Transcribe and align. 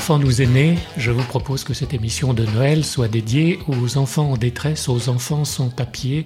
Enfant 0.00 0.18
nous 0.18 0.40
né, 0.40 0.78
je 0.96 1.10
vous 1.10 1.22
propose 1.22 1.62
que 1.62 1.74
cette 1.74 1.92
émission 1.92 2.32
de 2.32 2.46
Noël 2.46 2.86
soit 2.86 3.06
dédiée 3.06 3.58
aux 3.68 3.98
enfants 3.98 4.30
en 4.32 4.36
détresse, 4.38 4.88
aux 4.88 5.10
enfants 5.10 5.44
sans 5.44 5.68
papier, 5.68 6.24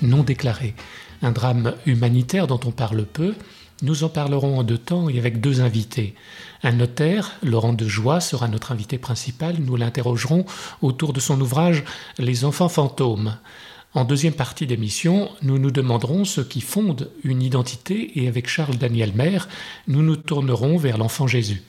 non 0.00 0.22
déclarés. 0.22 0.76
Un 1.22 1.32
drame 1.32 1.74
humanitaire 1.86 2.46
dont 2.46 2.60
on 2.64 2.70
parle 2.70 3.04
peu, 3.04 3.34
nous 3.82 4.04
en 4.04 4.08
parlerons 4.08 4.60
en 4.60 4.62
deux 4.62 4.78
temps 4.78 5.08
et 5.08 5.18
avec 5.18 5.40
deux 5.40 5.60
invités. 5.60 6.14
Un 6.62 6.70
notaire, 6.70 7.32
Laurent 7.42 7.72
Dejoie, 7.72 8.20
sera 8.20 8.46
notre 8.46 8.70
invité 8.70 8.96
principal. 8.96 9.56
Nous 9.58 9.74
l'interrogerons 9.74 10.46
autour 10.80 11.12
de 11.12 11.18
son 11.18 11.40
ouvrage 11.40 11.82
Les 12.18 12.44
enfants 12.44 12.68
fantômes. 12.68 13.38
En 13.92 14.04
deuxième 14.04 14.34
partie 14.34 14.68
d'émission, 14.68 15.30
nous 15.42 15.58
nous 15.58 15.72
demanderons 15.72 16.24
ce 16.24 16.42
qui 16.42 16.60
fonde 16.60 17.10
une 17.24 17.42
identité 17.42 18.20
et 18.20 18.28
avec 18.28 18.48
Charles 18.48 18.76
Daniel 18.76 19.12
Maire, 19.14 19.48
nous 19.88 20.02
nous 20.02 20.16
tournerons 20.16 20.76
vers 20.76 20.96
l'enfant 20.96 21.26
Jésus. 21.26 21.64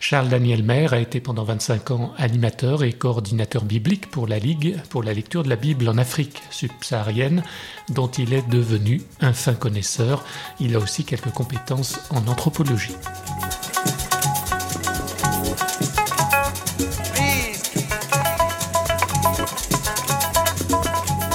Charles 0.00 0.28
Daniel 0.28 0.62
Maire 0.62 0.92
a 0.92 0.98
été 0.98 1.20
pendant 1.20 1.44
25 1.44 1.90
ans 1.90 2.12
animateur 2.16 2.84
et 2.84 2.92
coordinateur 2.92 3.64
biblique 3.64 4.10
pour 4.10 4.26
la 4.26 4.38
Ligue 4.38 4.76
pour 4.90 5.02
la 5.02 5.12
lecture 5.12 5.42
de 5.42 5.48
la 5.48 5.56
Bible 5.56 5.88
en 5.88 5.98
Afrique 5.98 6.42
subsaharienne, 6.50 7.42
dont 7.88 8.08
il 8.08 8.32
est 8.32 8.48
devenu 8.48 9.02
un 9.20 9.32
fin 9.32 9.54
connaisseur. 9.54 10.24
Il 10.60 10.74
a 10.76 10.78
aussi 10.78 11.04
quelques 11.04 11.30
compétences 11.30 12.00
en 12.10 12.26
anthropologie. 12.28 12.94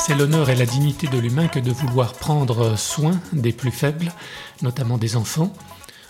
C'est 0.06 0.16
l'honneur 0.16 0.50
et 0.50 0.56
la 0.56 0.66
dignité 0.66 1.08
de 1.08 1.18
l'humain 1.18 1.48
que 1.48 1.60
de 1.60 1.72
vouloir 1.72 2.12
prendre 2.12 2.78
soin 2.78 3.22
des 3.32 3.54
plus 3.54 3.72
faibles, 3.72 4.12
notamment 4.62 4.98
des 4.98 5.16
enfants. 5.16 5.54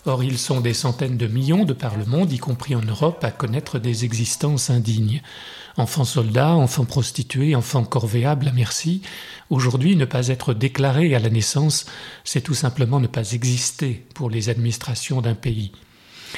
Or, 0.05 0.21
ils 0.21 0.37
sont 0.37 0.59
des 0.59 0.73
centaines 0.73 1.15
de 1.15 1.27
millions 1.27 1.63
de 1.63 1.71
par 1.71 1.95
le 1.95 2.03
monde, 2.03 2.33
y 2.33 2.37
compris 2.37 2.75
en 2.75 2.81
Europe, 2.81 3.23
à 3.23 3.31
connaître 3.31 3.79
des 3.79 4.03
existences 4.03 4.69
indignes. 4.69 5.21
Enfants 5.77 6.03
soldats, 6.03 6.51
enfants 6.55 6.83
prostitués, 6.83 7.55
enfants 7.55 7.85
corvéables 7.85 8.49
à 8.49 8.51
merci. 8.51 9.01
Aujourd'hui, 9.49 9.95
ne 9.95 10.03
pas 10.03 10.27
être 10.27 10.53
déclaré 10.53 11.15
à 11.15 11.19
la 11.19 11.29
naissance, 11.29 11.85
c'est 12.25 12.41
tout 12.41 12.53
simplement 12.53 12.99
ne 12.99 13.07
pas 13.07 13.31
exister 13.31 14.05
pour 14.13 14.29
les 14.29 14.49
administrations 14.49 15.21
d'un 15.21 15.35
pays. 15.35 15.71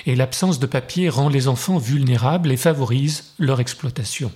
Et 0.05 0.15
l'absence 0.15 0.59
de 0.59 0.67
papier 0.67 1.09
rend 1.09 1.29
les 1.29 1.47
enfants 1.47 1.79
vulnérables 1.79 2.51
et 2.51 2.57
favorise 2.57 3.33
leur 3.39 3.59
exploitation. 3.59 4.31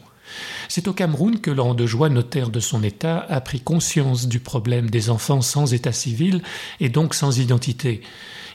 C'est 0.68 0.88
au 0.88 0.94
Cameroun 0.94 1.40
que 1.40 1.52
Laurent 1.52 1.74
de 1.74 1.86
Joie, 1.86 2.10
notaire 2.10 2.50
de 2.50 2.60
son 2.60 2.84
État, 2.84 3.26
a 3.30 3.42
pris 3.42 3.60
conscience 3.60 4.28
du 4.28 4.40
problème 4.40 4.90
des 4.90 5.10
enfants 5.10 5.42
sans 5.42 5.74
état 5.74 5.92
civil 5.92 6.42
et 6.80 6.90
donc 6.90 7.16
sans 7.16 7.40
identité. 7.40 8.02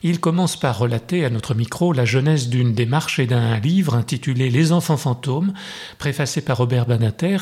Il 0.02 0.20
commence 0.20 0.58
par 0.58 0.78
relater 0.78 1.25
à 1.25 1.30
notre 1.30 1.55
micro 1.55 1.92
la 1.92 2.05
genèse 2.05 2.48
d'une 2.48 2.75
démarche 2.75 3.19
et 3.19 3.27
d'un 3.27 3.58
livre 3.58 3.95
intitulé 3.95 4.50
Les 4.50 4.70
enfants 4.70 4.98
fantômes, 4.98 5.55
préfacé 5.98 6.42
par 6.42 6.58
Robert 6.58 6.86
Banater 6.86 7.39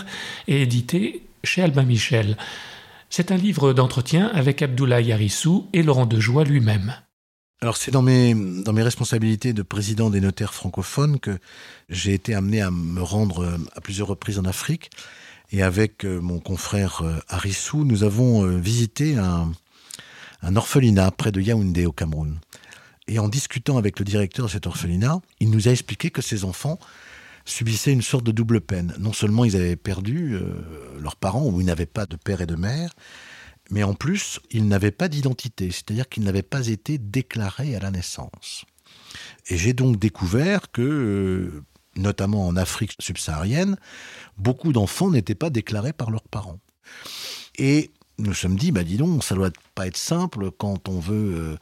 et 0.47 0.63
édité 0.63 1.25
chez 1.43 1.63
Albin 1.63 1.83
Michel. 1.83 2.37
C'est 3.11 3.33
un 3.33 3.37
livre 3.37 3.73
d'entretien 3.73 4.31
avec 4.33 4.63
Abdoulaye 4.63 5.07
Yarissou 5.07 5.69
et 5.73 5.83
Laurent 5.83 6.07
Dejoie 6.07 6.45
lui-même. 6.45 6.95
Alors 7.63 7.77
c'est 7.77 7.93
dans 7.93 8.03
mes, 8.03 8.35
dans 8.35 8.73
mes 8.73 8.83
responsabilités 8.83 9.53
de 9.53 9.63
président 9.63 10.11
des 10.11 10.21
notaires 10.21 10.53
francophones 10.53 11.21
que 11.21 11.39
j'ai 11.89 12.13
été 12.13 12.35
amené 12.35 12.61
à 12.61 12.73
me 12.73 13.01
rendre 13.01 13.57
à 13.77 13.81
plusieurs 13.81 14.09
reprises 14.09 14.41
en 14.41 14.45
Afrique. 14.45 14.91
Et 15.53 15.63
avec 15.63 16.05
euh, 16.05 16.21
mon 16.21 16.41
confrère 16.41 17.03
euh, 17.03 17.21
Arissou, 17.29 17.85
nous 17.85 18.03
avons 18.03 18.45
euh, 18.45 18.57
visité 18.57 19.17
un, 19.17 19.53
un 20.43 20.57
orphelinat 20.57 21.13
près 21.13 21.31
de 21.31 21.41
Yaoundé 21.41 21.87
au 21.87 21.93
Cameroun. 21.93 22.41
Et 23.07 23.21
en 23.21 23.29
discutant 23.29 23.79
avec 23.79 24.01
le 24.01 24.05
directeur 24.05 24.47
de 24.47 24.51
cet 24.51 24.67
orphelinat, 24.67 25.21
il 25.39 25.51
nous 25.51 25.69
a 25.69 25.71
expliqué 25.71 26.11
que 26.11 26.21
ces 26.21 26.45
enfants 26.45 26.81
subissaient 27.45 27.93
une 27.93 28.03
sorte 28.03 28.25
de 28.25 28.33
double 28.33 28.61
peine. 28.61 28.93
Non 28.99 29.13
seulement 29.13 29.45
ils 29.45 29.55
avaient 29.55 29.77
perdu 29.77 30.35
euh, 30.35 30.41
leurs 31.01 31.17
parents, 31.17 31.47
ou 31.47 31.61
ils 31.61 31.67
n'avaient 31.67 31.87
pas 31.87 32.07
de 32.07 32.17
père 32.17 32.41
et 32.41 32.47
de 32.47 32.57
mère, 32.57 32.91
mais 33.73 33.85
en 33.85 33.95
plus, 33.95 34.39
ils 34.51 34.69
n'avaient 34.69 34.91
pas 34.91 35.09
d'identité, 35.09 35.71
c'est-à-dire 35.71 36.07
qu'ils 36.07 36.25
n'avaient 36.25 36.43
pas 36.43 36.69
été 36.69 36.99
déclarés 36.99 37.75
à 37.75 37.81
la 37.81 37.91
naissance. 37.91 38.67
Et 39.49 39.57
j'ai 39.57 39.73
donc 39.73 39.99
découvert 39.99 40.71
que, 40.71 40.83
euh, 40.83 41.65
notamment 41.97 42.47
en 42.47 42.55
Afrique 42.57 42.93
subsaharienne, 43.01 43.79
beaucoup 44.37 44.75
d'enfants 44.75 45.11
n'étaient 45.11 45.35
pas 45.35 45.49
déclarés 45.49 45.95
par 45.95 46.11
leurs 46.11 46.29
parents. 46.29 46.59
Et 47.57 47.91
nous 48.19 48.35
sommes 48.35 48.57
dit, 48.57 48.73
bah 48.73 48.85
dis 48.85 48.99
donc, 48.99 49.25
ça 49.25 49.35
doit 49.35 49.51
pas 49.75 49.87
être 49.87 49.97
simple 49.97 50.51
quand 50.51 50.91
on 50.91 51.01
veut 51.01 51.35
euh, 51.35 51.57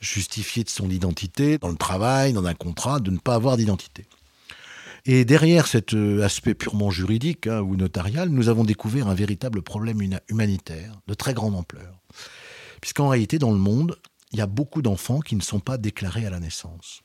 justifier 0.00 0.62
de 0.62 0.70
son 0.70 0.88
identité 0.88 1.58
dans 1.58 1.70
le 1.70 1.76
travail, 1.76 2.32
dans 2.32 2.46
un 2.46 2.54
contrat, 2.54 3.00
de 3.00 3.10
ne 3.10 3.18
pas 3.18 3.34
avoir 3.34 3.56
d'identité. 3.56 4.06
Et 5.08 5.24
derrière 5.24 5.68
cet 5.68 5.94
euh, 5.94 6.24
aspect 6.24 6.54
purement 6.54 6.90
juridique 6.90 7.46
hein, 7.46 7.60
ou 7.60 7.76
notarial, 7.76 8.28
nous 8.28 8.48
avons 8.48 8.64
découvert 8.64 9.06
un 9.06 9.14
véritable 9.14 9.62
problème 9.62 10.00
humanitaire 10.28 11.00
de 11.06 11.14
très 11.14 11.32
grande 11.32 11.54
ampleur. 11.54 12.00
Puisqu'en 12.80 13.08
réalité, 13.08 13.38
dans 13.38 13.52
le 13.52 13.58
monde, 13.58 13.96
il 14.32 14.40
y 14.40 14.42
a 14.42 14.46
beaucoup 14.46 14.82
d'enfants 14.82 15.20
qui 15.20 15.36
ne 15.36 15.42
sont 15.42 15.60
pas 15.60 15.78
déclarés 15.78 16.26
à 16.26 16.30
la 16.30 16.40
naissance. 16.40 17.02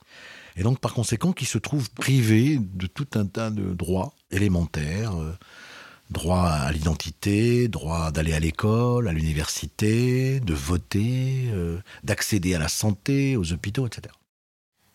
Et 0.55 0.63
donc, 0.63 0.79
par 0.79 0.95
conséquent, 0.95 1.31
qui 1.31 1.45
se 1.45 1.59
trouvent 1.59 1.91
privés 1.91 2.59
de 2.59 2.87
tout 2.87 3.07
un 3.13 3.27
tas 3.27 3.51
de 3.51 3.71
droits 3.75 4.13
élémentaires, 4.31 5.15
euh, 5.15 5.37
droit 6.09 6.49
à 6.49 6.71
l'identité, 6.71 7.67
droit 7.67 8.11
d'aller 8.11 8.33
à 8.33 8.39
l'école, 8.39 9.07
à 9.09 9.13
l'université, 9.13 10.39
de 10.39 10.53
voter, 10.55 11.49
euh, 11.51 11.77
d'accéder 12.03 12.55
à 12.55 12.59
la 12.59 12.67
santé, 12.67 13.37
aux 13.37 13.53
hôpitaux, 13.53 13.85
etc. 13.85 14.11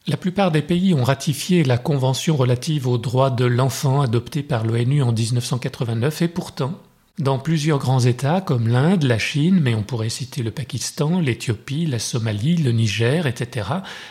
La 0.08 0.16
plupart 0.16 0.52
des 0.52 0.62
pays 0.62 0.94
ont 0.94 1.02
ratifié 1.02 1.64
la 1.64 1.78
Convention 1.78 2.36
relative 2.36 2.86
aux 2.86 2.96
droits 2.96 3.30
de 3.30 3.44
l'enfant 3.44 4.02
adoptée 4.02 4.44
par 4.44 4.64
l'ONU 4.64 5.02
en 5.02 5.10
1989 5.10 6.22
et 6.22 6.28
pourtant, 6.28 6.80
dans 7.18 7.40
plusieurs 7.40 7.80
grands 7.80 8.04
États 8.04 8.40
comme 8.40 8.68
l'Inde, 8.68 9.02
la 9.02 9.18
Chine, 9.18 9.58
mais 9.60 9.74
on 9.74 9.82
pourrait 9.82 10.08
citer 10.08 10.44
le 10.44 10.52
Pakistan, 10.52 11.18
l'Éthiopie, 11.18 11.86
la 11.86 11.98
Somalie, 11.98 12.56
le 12.56 12.70
Niger, 12.70 13.26
etc., 13.26 13.68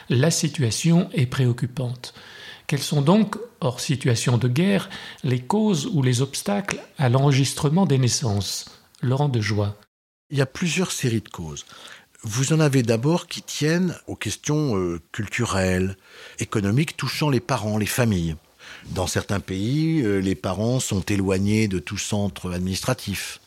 la 0.10 0.32
situation 0.32 1.08
est 1.14 1.28
préoccupante. 1.28 2.14
Quelles 2.68 2.82
sont 2.82 3.02
donc, 3.02 3.38
hors 3.62 3.80
situation 3.80 4.38
de 4.38 4.50
guerre, 4.50 4.90
les 5.24 5.40
causes 5.40 5.86
ou 5.94 6.02
les 6.02 6.22
obstacles 6.22 6.80
à 6.98 7.08
l'enregistrement 7.08 7.86
des 7.86 8.00
naissances? 8.00 8.66
Laurent 9.02 9.30
de 9.30 9.40
Joie. 9.40 9.78
Il 10.30 10.38
y 10.38 10.42
a 10.42 10.46
plusieurs 10.46 10.92
séries 10.92 11.22
de 11.22 11.30
causes. 11.30 11.66
Vous 12.28 12.54
en 12.54 12.60
avez 12.60 12.82
d'abord 12.82 13.28
qui 13.28 13.44
tiennent 13.44 13.96
aux 14.08 14.16
questions 14.16 14.76
euh, 14.76 15.00
culturelles, 15.12 15.96
économiques 16.40 16.98
touchant 16.98 17.30
les 17.30 17.40
parents, 17.40 17.78
les 17.78 17.86
familles. 17.86 18.36
Dans 18.90 19.06
certains 19.06 19.40
pays, 19.40 20.02
euh, 20.02 20.18
les 20.18 20.34
parents 20.34 20.80
sont 20.80 21.02
éloignés 21.02 21.68
de 21.68 21.78
tout 21.78 22.00
centre 22.00 22.52
administratif. 22.52 23.40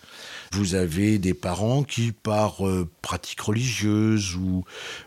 Vous 0.53 0.77
avez 0.77 1.19
des 1.19 1.35
parents 1.35 1.83
qui, 1.83 2.13
par 2.13 2.65
euh, 2.65 2.89
pratique 3.03 3.41
religieuse 3.41 4.37
ou 4.37 4.65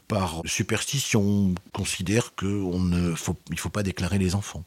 par 0.09 0.42
superstition, 0.44 1.56
considèrent 1.72 2.36
qu'il 2.36 2.50
ne 2.90 3.16
faut, 3.16 3.38
il 3.52 3.58
faut 3.58 3.70
pas 3.70 3.84
déclarer 3.84 4.18
les 4.18 4.36
enfants. 4.36 4.66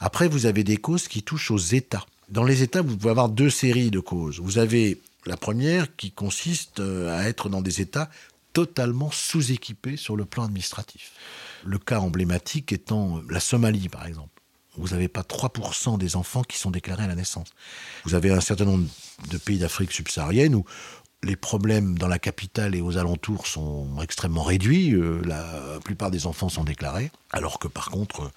Après, 0.00 0.28
vous 0.28 0.46
avez 0.46 0.64
des 0.64 0.78
causes 0.78 1.08
qui 1.08 1.22
touchent 1.22 1.50
aux 1.50 1.58
États. 1.58 2.06
Dans 2.30 2.44
les 2.44 2.62
États, 2.62 2.80
vous 2.80 2.96
pouvez 2.96 3.10
avoir 3.10 3.28
deux 3.28 3.50
séries 3.50 3.90
de 3.90 4.00
causes. 4.00 4.40
Vous 4.40 4.56
avez 4.56 4.98
la 5.26 5.36
première 5.36 5.94
qui 5.96 6.12
consiste 6.12 6.80
euh, 6.80 7.16
à 7.16 7.28
être 7.28 7.48
dans 7.48 7.62
des 7.62 7.80
États 7.80 8.10
totalement 8.52 9.10
sous-équipés 9.10 9.96
sur 9.96 10.16
le 10.16 10.24
plan 10.24 10.44
administratif. 10.44 11.12
Le 11.64 11.78
cas 11.78 12.00
emblématique 12.00 12.72
étant 12.72 13.20
la 13.28 13.40
Somalie, 13.40 13.88
par 13.88 14.06
exemple 14.06 14.38
vous 14.78 14.88
n'avez 14.88 15.08
pas 15.08 15.22
3% 15.22 15.98
des 15.98 16.16
enfants 16.16 16.42
qui 16.42 16.56
sont 16.56 16.70
déclarés 16.70 17.04
à 17.04 17.08
la 17.08 17.14
naissance. 17.14 17.48
Vous 18.04 18.14
avez 18.14 18.30
un 18.30 18.40
certain 18.40 18.64
nombre 18.64 18.88
de 19.30 19.36
pays 19.36 19.58
d'Afrique 19.58 19.92
subsaharienne 19.92 20.54
où 20.54 20.64
les 21.24 21.36
problèmes 21.36 21.98
dans 21.98 22.06
la 22.06 22.20
capitale 22.20 22.76
et 22.76 22.80
aux 22.80 22.96
alentours 22.96 23.46
sont 23.48 24.00
extrêmement 24.00 24.44
réduits. 24.44 24.94
Euh, 24.94 25.20
la 25.24 25.80
plupart 25.84 26.12
des 26.12 26.26
enfants 26.26 26.48
sont 26.48 26.62
déclarés, 26.62 27.10
alors 27.32 27.58
que 27.58 27.66
par 27.66 27.90
contre, 27.90 28.30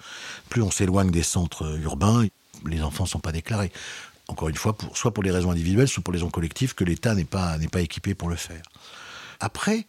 plus 0.48 0.62
on 0.62 0.70
s'éloigne 0.70 1.10
des 1.10 1.22
centres 1.22 1.78
urbains, 1.80 2.26
les 2.66 2.82
enfants 2.82 3.04
ne 3.04 3.08
sont 3.08 3.20
pas 3.20 3.32
déclarés. 3.32 3.72
Encore 4.32 4.48
une 4.48 4.56
fois, 4.56 4.72
pour, 4.72 4.96
soit 4.96 5.12
pour 5.12 5.22
les 5.22 5.30
raisons 5.30 5.50
individuelles, 5.50 5.88
soit 5.88 6.02
pour 6.02 6.14
les 6.14 6.18
raisons 6.18 6.30
collectives, 6.30 6.74
que 6.74 6.84
l'État 6.84 7.14
n'est 7.14 7.26
pas, 7.26 7.58
n'est 7.58 7.68
pas 7.68 7.82
équipé 7.82 8.14
pour 8.14 8.30
le 8.30 8.36
faire. 8.36 8.62
Après, 9.40 9.86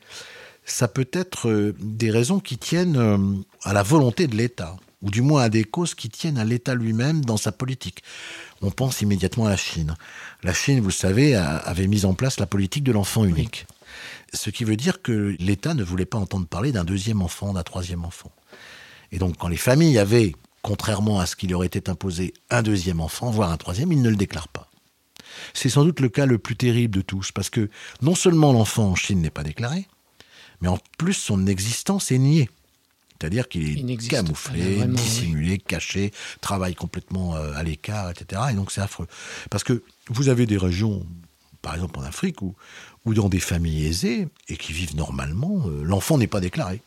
ça 0.65 0.89
peut 0.89 1.07
être 1.13 1.47
euh, 1.47 1.73
des 1.79 2.11
raisons 2.11 2.41
qui 2.41 2.57
tiennent 2.57 2.97
euh, 2.97 3.17
à 3.63 3.71
la 3.71 3.83
volonté 3.83 4.27
de 4.27 4.35
l'État. 4.35 4.75
ou 5.01 5.09
du 5.09 5.21
moins 5.21 5.43
à 5.43 5.49
des 5.49 5.63
causes 5.63 5.95
qui 5.95 6.09
tiennent 6.09 6.37
à 6.37 6.43
l'État 6.43 6.75
lui-même 6.75 7.23
dans 7.23 7.37
sa 7.37 7.53
politique. 7.53 8.03
On 8.61 8.69
pense 8.69 9.01
immédiatement 9.01 9.45
à 9.45 9.49
la 9.49 9.57
Chine. 9.57 9.95
La 10.43 10.53
Chine, 10.53 10.81
vous 10.81 10.89
le 10.89 10.93
savez, 10.93 11.35
avait 11.35 11.87
mis 11.87 12.03
en 12.03 12.13
place 12.13 12.37
la 12.39 12.45
politique 12.45 12.83
de 12.83 12.91
l'enfant 12.91 13.23
unique. 13.23 13.65
Ce 14.33 14.49
qui 14.49 14.63
veut 14.65 14.77
dire 14.77 15.01
que 15.01 15.35
l'État 15.39 15.73
ne 15.73 15.83
voulait 15.83 16.05
pas 16.05 16.17
entendre 16.17 16.47
parler 16.47 16.71
d'un 16.71 16.83
deuxième 16.83 17.21
enfant, 17.21 17.53
d'un 17.53 17.63
troisième 17.63 18.03
enfant. 18.05 18.31
Et 19.11 19.19
donc 19.19 19.37
quand 19.37 19.49
les 19.49 19.57
familles 19.57 19.99
avaient, 19.99 20.33
contrairement 20.63 21.19
à 21.19 21.27
ce 21.27 21.35
qui 21.35 21.45
leur 21.45 21.63
était 21.63 21.89
imposé, 21.89 22.33
un 22.49 22.63
deuxième 22.63 23.01
enfant, 23.01 23.29
voire 23.29 23.51
un 23.51 23.57
troisième, 23.57 23.91
ils 23.91 24.01
ne 24.01 24.09
le 24.09 24.15
déclarent 24.15 24.47
pas. 24.47 24.71
C'est 25.53 25.69
sans 25.69 25.83
doute 25.83 25.99
le 25.99 26.09
cas 26.09 26.25
le 26.25 26.39
plus 26.39 26.55
terrible 26.55 26.95
de 26.95 27.01
tous, 27.01 27.31
parce 27.31 27.51
que 27.51 27.69
non 28.01 28.15
seulement 28.15 28.53
l'enfant 28.53 28.85
en 28.85 28.95
Chine 28.95 29.21
n'est 29.21 29.29
pas 29.29 29.43
déclaré, 29.43 29.87
mais 30.61 30.69
en 30.69 30.79
plus 30.97 31.13
son 31.13 31.45
existence 31.45 32.11
est 32.11 32.17
niée. 32.17 32.49
C'est-à-dire 33.19 33.47
qu'il 33.47 33.89
est 33.89 34.07
camouflé, 34.09 34.85
dissimulé, 34.87 35.57
caché, 35.57 36.11
travaille 36.41 36.75
complètement 36.75 37.35
euh, 37.35 37.53
à 37.53 37.63
l'écart, 37.63 38.09
etc. 38.09 38.41
Et 38.51 38.53
donc 38.53 38.71
c'est 38.71 38.81
affreux. 38.81 39.07
Parce 39.49 39.63
que 39.63 39.83
vous 40.09 40.27
avez 40.27 40.45
des 40.45 40.57
régions, 40.57 41.05
par 41.61 41.75
exemple 41.75 41.99
en 41.99 42.03
Afrique, 42.03 42.41
où, 42.41 42.55
ou 43.05 43.13
dans 43.13 43.29
des 43.29 43.39
familles 43.39 43.85
aisées, 43.85 44.27
et 44.49 44.57
qui 44.57 44.73
vivent 44.73 44.95
normalement, 44.95 45.67
euh, 45.67 45.83
l'enfant 45.83 46.17
n'est 46.17 46.27
pas 46.27 46.41
déclaré. 46.41 46.81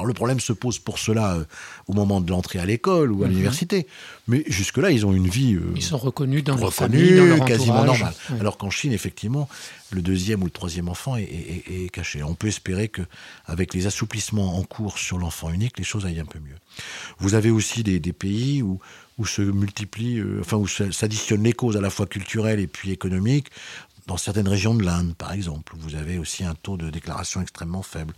Alors 0.00 0.06
le 0.06 0.14
problème 0.14 0.40
se 0.40 0.54
pose 0.54 0.78
pour 0.78 0.98
cela 0.98 1.34
euh, 1.34 1.44
au 1.86 1.92
moment 1.92 2.22
de 2.22 2.30
l'entrée 2.30 2.58
à 2.58 2.64
l'école 2.64 3.12
ou 3.12 3.22
à 3.22 3.26
mhm. 3.26 3.32
l'université. 3.32 3.86
Mais 4.28 4.44
jusque-là, 4.46 4.90
ils 4.90 5.04
ont 5.04 5.12
une 5.12 5.28
vie... 5.28 5.56
Euh, 5.56 5.74
ils 5.76 5.82
sont 5.82 5.98
reconnus 5.98 6.42
dans 6.42 6.56
leur 6.56 6.72
famille, 6.72 7.16
dans 7.16 7.26
leur 7.26 7.44
quasiment 7.44 7.84
normale. 7.84 8.14
Alors 8.40 8.56
qu'en 8.56 8.70
Chine, 8.70 8.94
effectivement, 8.94 9.46
le 9.90 10.00
deuxième 10.00 10.40
ou 10.40 10.46
le 10.46 10.50
troisième 10.50 10.88
enfant 10.88 11.16
est, 11.16 11.92
caché. 11.92 12.22
On 12.22 12.34
peut 12.34 12.48
espérer 12.48 12.88
que, 12.88 13.02
avec 13.44 13.74
les 13.74 13.86
assouplissements 13.86 14.56
en 14.56 14.62
cours 14.62 14.98
sur 14.98 15.18
l'enfant 15.18 15.50
unique, 15.50 15.78
les 15.78 15.84
choses 15.84 16.06
aillent 16.06 16.20
un 16.20 16.24
peu 16.24 16.38
mieux. 16.38 16.56
Vous 17.18 17.34
avez 17.34 17.50
aussi 17.50 17.82
des, 17.82 18.00
pays 18.12 18.62
où, 18.62 18.78
où 19.18 19.26
se 19.26 19.42
multiplient, 19.42 20.20
euh, 20.20 20.38
enfin 20.40 20.56
où 20.56 20.66
s'additionnent 20.66 21.42
les 21.42 21.52
causes 21.52 21.76
à 21.76 21.82
la 21.82 21.90
fois 21.90 22.06
culturelles 22.06 22.60
et 22.60 22.66
puis 22.66 22.90
économiques. 22.90 23.48
Dans 24.06 24.16
certaines 24.16 24.48
régions 24.48 24.74
de 24.74 24.82
l'Inde, 24.82 25.14
par 25.14 25.32
exemple, 25.32 25.74
vous 25.76 25.94
avez 25.94 26.18
aussi 26.18 26.42
un 26.42 26.54
taux 26.54 26.76
de 26.76 26.88
déclaration 26.88 27.42
extrêmement 27.42 27.82
faible. 27.82 28.14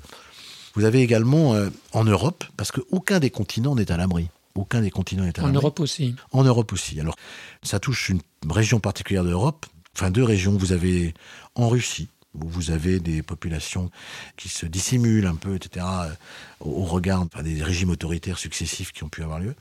Vous 0.75 0.85
avez 0.85 1.01
également 1.01 1.55
euh, 1.55 1.71
en 1.93 2.05
Europe, 2.05 2.45
parce 2.57 2.73
qu'aucun 2.73 3.21
des 3.21 3.31
continents 3.31 3.75
n'est 3.75 3.91
à 3.93 3.97
l'abri. 3.97 4.29
Aucun 4.55 4.81
des 4.83 4.91
continents 4.91 5.25
n'est 5.25 5.39
à 5.39 5.43
l'abri. 5.43 5.57
En 5.57 5.61
Europe 5.61 5.81
aussi. 5.81 6.15
En 6.33 6.45
Europe 6.45 6.73
aussi. 6.73 7.01
Alors, 7.01 7.17
ça 7.63 7.79
touche 7.79 8.09
une 8.09 8.21
région 8.49 8.81
particulière 8.81 9.25
d'Europe, 9.25 9.67
enfin 9.97 10.11
deux 10.11 10.25
régions. 10.25 10.57
Vous 10.57 10.73
avez 10.73 11.15
en 11.55 11.69
Russie, 11.69 12.09
où 12.35 12.49
vous 12.49 12.71
avez 12.71 13.01
des 13.01 13.23
populations 13.23 13.91
qui 14.37 14.49
se 14.49 14.67
dissimulent 14.67 15.27
un 15.27 15.35
peu, 15.35 15.57
etc., 15.57 15.87
euh, 15.87 16.15
au 16.61 16.85
regard 16.85 17.27
des 17.43 17.63
régimes 17.63 17.91
autoritaires 17.91 18.39
successifs 18.39 18.93
qui 18.93 19.05
ont 19.05 19.09
pu 19.09 19.23
avoir 19.23 19.41
lieu. 19.41 19.55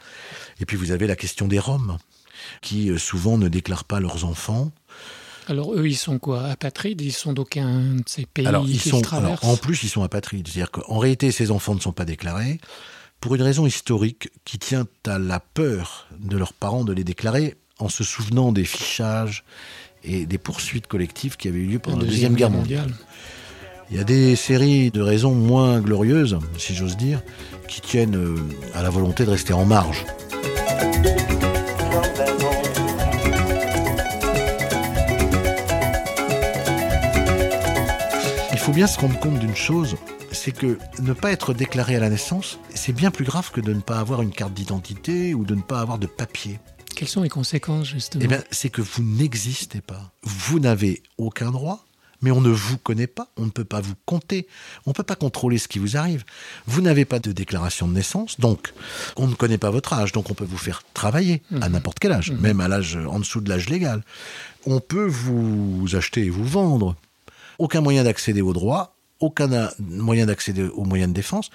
Et 0.60 0.66
puis 0.66 0.78
vous 0.78 0.92
avez 0.92 1.08
la 1.08 1.16
question 1.16 1.48
des 1.48 1.60
Roms, 1.60 1.98
qui 2.62 2.90
euh, 2.90 2.98
souvent 2.98 3.38
ne 3.38 3.48
déclarent 3.48 3.86
pas 3.86 4.00
leurs 4.00 4.25
enfants 4.25 4.72
alors 5.48 5.74
eux, 5.74 5.88
ils 5.88 5.98
sont 5.98 6.20
quoi 6.20 6.44
Apatrides? 6.46 7.02
Ils 7.02 7.12
sont 7.12 7.34
d'aucun 7.34 7.96
de 7.96 8.04
ces 8.06 8.26
pays 8.26 8.46
alors, 8.46 8.68
ils 8.68 8.80
sont, 8.80 9.02
En 9.42 9.58
plus, 9.58 9.84
ils 9.84 9.90
sont 9.90 10.04
apatrides. 10.04 10.48
C'est-à-dire 10.48 10.72
qu'en 10.72 11.00
réalité, 11.00 11.32
ces 11.32 11.52
enfants 11.52 11.76
ne 11.76 11.80
sont 11.80 11.92
pas 11.92 12.06
déclarés 12.06 12.60
pour 13.20 13.36
une 13.36 13.42
raison 13.42 13.66
historique 13.66 14.30
qui 14.46 14.60
tient 14.60 14.88
à 15.06 15.20
la 15.20 15.40
peur 15.40 16.08
de 16.20 16.38
leurs 16.38 16.54
parents 16.54 16.84
de 16.84 16.94
les 16.94 17.04
déclarer 17.04 17.56
en 17.80 17.90
se 17.90 18.04
souvenant 18.04 18.52
des 18.52 18.66
fichages 18.66 19.44
et 20.04 20.26
des 20.26 20.38
poursuites 20.38 20.88
collectives 20.88 21.38
qui 21.38 21.48
avaient 21.48 21.60
eu 21.60 21.68
lieu 21.68 21.80
pendant 21.80 21.98
la 21.98 22.06
Deuxième, 22.06 22.36
Guerre 22.36 22.50
mondiale. 22.50 22.92
Il 23.92 23.98
y 23.98 24.00
a 24.00 24.04
des 24.04 24.36
séries 24.36 24.90
de 24.90 25.02
raisons 25.02 25.36
moins 25.36 25.82
glorieuses, 25.82 26.40
si 26.58 26.74
j'ose 26.74 26.98
dire, 26.98 27.22
qui 27.68 27.82
tiennent 27.82 28.16
euh, 28.16 28.38
à 28.74 28.82
la 28.82 28.90
volonté 28.90 29.26
de 29.26 29.32
rester 29.32 29.54
en 29.54 29.66
marge. 29.66 30.06
Faut 38.72 38.76
bien 38.76 38.88
se 38.88 39.02
rendre 39.02 39.20
compte 39.20 39.38
d'une 39.38 39.54
chose, 39.54 39.98
c'est 40.32 40.54
que 40.54 40.80
ne 41.02 41.12
pas 41.12 41.34
être 41.34 41.54
déclaré 41.54 41.98
à 41.98 42.00
la 42.00 42.10
naissance, 42.10 42.58
c'est 42.74 42.94
bien 42.94 43.12
plus 43.12 43.26
grave 43.26 43.52
que 43.52 43.60
de 43.60 43.74
ne 43.74 43.82
pas 43.82 44.00
avoir 44.00 44.22
une 44.22 44.32
carte 44.32 44.54
d'identité 44.54 45.34
ou 45.34 45.44
de 45.44 45.56
ne 45.56 45.62
pas 45.62 45.82
avoir 45.82 46.00
de 46.00 46.08
papier. 46.08 46.58
Quelles 46.96 47.10
sont 47.10 47.22
les 47.22 47.28
conséquences, 47.28 47.88
justement? 47.88 48.24
Eh 48.24 48.28
bien, 48.30 48.42
c'est 48.50 48.70
que 48.70 48.82
vous 48.82 49.04
n'existez 49.04 49.82
pas. 49.82 50.14
Vous 50.24 50.62
n'avez 50.62 51.04
aucun 51.18 51.52
droit, 51.52 51.86
mais 52.22 52.32
on 52.32 52.40
ne 52.40 52.50
vous 52.50 52.78
connaît 52.78 53.08
pas, 53.08 53.28
on 53.36 53.44
ne 53.44 53.50
peut 53.50 53.66
pas 53.66 53.82
vous 53.82 53.96
compter, 54.06 54.48
on 54.86 54.92
ne 54.92 54.94
peut 54.94 55.04
pas 55.04 55.18
contrôler 55.18 55.58
ce 55.58 55.68
qui 55.68 55.80
vous 55.80 55.98
arrive. 55.98 56.24
Vous 56.66 56.80
n'avez 56.80 57.04
pas 57.04 57.20
de 57.20 57.34
déclaration 57.34 57.90
de 57.90 57.94
naissance, 57.94 58.40
donc 58.40 58.72
on 59.18 59.28
ne 59.28 59.36
connaît 59.36 59.58
pas 59.58 59.70
votre 59.70 59.92
âge, 59.92 60.14
donc 60.14 60.30
on 60.30 60.34
peut 60.34 60.48
vous 60.48 60.58
faire 60.58 60.84
travailler 60.94 61.42
à 61.60 61.68
mhm. 61.68 61.74
n'importe 61.74 62.00
quel 62.00 62.14
âge, 62.14 62.32
mhm. 62.32 62.40
même 62.40 62.62
à 62.62 62.70
l'âge 62.70 62.96
en 62.96 63.20
dessous 63.20 63.42
de 63.42 63.50
l'âge 63.50 63.68
légal. 63.68 64.02
On 64.66 64.80
peut 64.80 65.08
vous 65.08 65.90
acheter 65.94 66.24
et 66.24 66.30
vous 66.30 66.46
vendre 66.46 66.96
aucun 67.62 67.81
moyen 67.81 68.04
d'accéder 68.04 68.42
aux 68.42 68.54
droits, 68.54 68.96
aucun 69.19 69.69
moyen 69.80 70.25
d'accéder 70.25 70.63
aux 70.63 70.84
moyens 70.84 71.10
de 71.10 71.13
défense. 71.13 71.52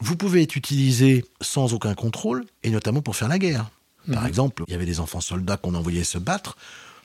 Vous 0.00 0.16
pouvez 0.16 0.42
être 0.42 0.54
utilisé 0.54 1.24
sans 1.40 1.74
aucun 1.74 1.94
contrôle, 1.94 2.46
et 2.62 2.70
notamment 2.70 3.02
pour 3.02 3.16
faire 3.16 3.28
la 3.28 3.38
guerre. 3.38 3.68
Par 4.10 4.22
mhm. 4.22 4.28
exemple, 4.28 4.64
il 4.68 4.72
y 4.72 4.74
avait 4.74 4.86
des 4.86 5.00
enfants 5.00 5.20
soldats 5.20 5.56
qu'on 5.56 5.74
envoyait 5.74 6.04
se 6.04 6.18
battre. 6.18 6.56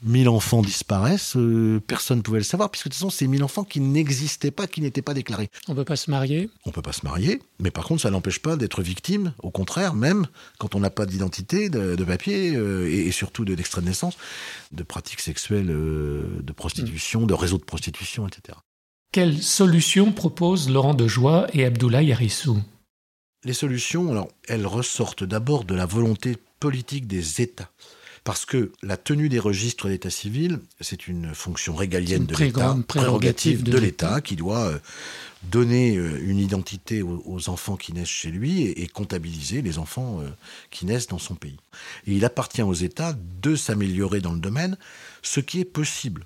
1000 0.03 0.29
enfants 0.29 0.61
disparaissent, 0.61 1.35
euh, 1.35 1.81
personne 1.85 2.17
ne 2.17 2.23
pouvait 2.23 2.39
le 2.39 2.43
savoir, 2.43 2.69
puisque 2.69 2.85
de 2.85 2.89
toute 2.89 2.99
façon, 2.99 3.09
c'est 3.09 3.27
1000 3.27 3.43
enfants 3.43 3.63
qui 3.63 3.79
n'existaient 3.79 4.51
pas, 4.51 4.67
qui 4.67 4.81
n'étaient 4.81 5.01
pas 5.01 5.13
déclarés. 5.13 5.49
On 5.67 5.71
ne 5.71 5.77
peut 5.77 5.85
pas 5.85 5.95
se 5.95 6.11
marier 6.11 6.49
On 6.65 6.69
ne 6.69 6.73
peut 6.73 6.81
pas 6.81 6.93
se 6.93 7.05
marier, 7.05 7.41
mais 7.59 7.71
par 7.71 7.85
contre, 7.85 8.01
ça 8.01 8.11
n'empêche 8.11 8.39
pas 8.39 8.55
d'être 8.55 8.81
victime, 8.81 9.33
au 9.41 9.51
contraire, 9.51 9.93
même 9.93 10.27
quand 10.59 10.75
on 10.75 10.79
n'a 10.79 10.89
pas 10.89 11.05
d'identité, 11.05 11.69
de, 11.69 12.03
papier, 12.03 12.55
euh, 12.55 12.89
et, 12.91 13.11
surtout 13.11 13.45
d'extrait 13.45 13.81
de, 13.81 13.87
naissance, 13.87 14.17
de 14.71 14.83
pratiques 14.83 15.21
sexuelles, 15.21 15.69
euh, 15.69 16.41
de 16.41 16.53
prostitution, 16.53 17.25
de 17.25 17.33
réseaux 17.33 17.57
de 17.57 17.63
prostitution, 17.63 18.27
etc. 18.27 18.57
Quelles 19.11 19.41
solutions 19.41 20.11
proposent 20.11 20.69
Laurent 20.69 20.93
Dejoie 20.93 21.47
et 21.53 21.65
Abdoulaye 21.65 22.11
Harissou 22.11 22.59
Les 23.45 23.53
solutions, 23.53 24.11
alors, 24.11 24.27
elles 24.47 24.67
ressortent 24.67 25.23
d'abord 25.23 25.63
de 25.63 25.73
la 25.73 25.85
volonté 25.85 26.37
politique 26.59 27.07
des 27.07 27.41
États 27.41 27.69
parce 28.25 28.45
que 28.45 28.71
la 28.81 28.97
tenue 28.97 29.29
des 29.29 29.37
registres 29.37 29.87
d'état 29.87 30.09
civil, 30.09 30.59
c'est 30.81 31.07
une 31.07 31.35
fonction 31.35 31.75
régalienne 31.75 32.25
de 32.25 32.35
l'État, 32.35 32.75
prérogative 32.87 33.61
de, 33.61 33.77
l'État, 33.77 34.19
qui 34.19 34.35
doit 34.35 34.65
euh, 34.65 34.79
donner 35.43 35.95
euh, 35.95 36.19
une 36.23 36.39
identité 36.39 37.03
aux, 37.03 37.49
enfants 37.49 37.77
qui 37.77 37.93
naissent 37.93 38.07
chez 38.09 38.31
lui 38.31 38.63
et, 38.63 38.87
comptabiliser 38.87 39.61
les 39.61 39.77
enfants 39.77 40.21
euh, 40.21 40.29
qui 40.71 40.87
naissent 40.87 41.05
dans 41.05 41.19
son 41.19 41.35
pays. 41.35 41.59
Et 42.07 42.13
il 42.13 42.25
appartient 42.25 42.63
aux 42.63 42.73
États 42.73 43.15
de 43.43 43.55
s'améliorer 43.55 44.21
dans 44.21 44.33
le 44.33 44.39
domaine, 44.39 44.75
ce 45.21 45.39
qui 45.39 45.59
est 45.59 45.65
possible. 45.65 46.25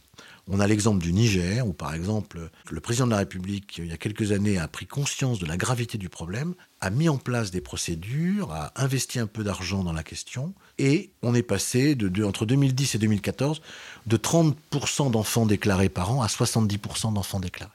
On 0.52 0.60
a 0.60 0.68
l'exemple 0.68 1.04
du 1.04 1.14
Niger, 1.14 1.66
où 1.68 1.74
par 1.74 1.94
exemple 1.94 2.50
le 2.72 2.80
président 2.80 3.06
de 3.06 3.12
la 3.12 3.18
République, 3.18 3.78
il 3.78 3.88
y 3.88 3.92
a 3.92 3.98
quelques 3.98 4.32
années, 4.32 4.58
a 4.58 4.68
pris 4.68 4.88
conscience 4.88 5.38
de 5.38 5.46
la 5.46 5.58
gravité 5.58 5.98
du 5.98 6.10
problème, 6.10 6.56
a 6.82 6.90
mis 6.90 7.08
en 7.08 7.18
place 7.18 7.52
des 7.52 7.62
procédures, 7.62 8.52
a 8.52 8.72
investi 8.76 9.20
un 9.20 9.28
peu 9.28 9.44
d'argent 9.44 9.84
dans 9.84 9.94
la 9.94 10.04
question, 10.04 10.54
et 10.80 11.12
on 11.22 11.36
est 11.36 11.44
passé 11.44 11.94
de, 11.94 12.24
entre 12.24 12.46
2010 12.46 12.96
et 12.96 12.98
2014 12.98 13.62
de 14.08 14.18
30% 14.18 15.12
d'enfants 15.12 15.46
déclarés 15.46 15.90
par 15.90 16.12
an 16.12 16.24
à 16.24 16.28
70% 16.28 17.14
d'enfants 17.14 17.40
déclarés. 17.40 17.72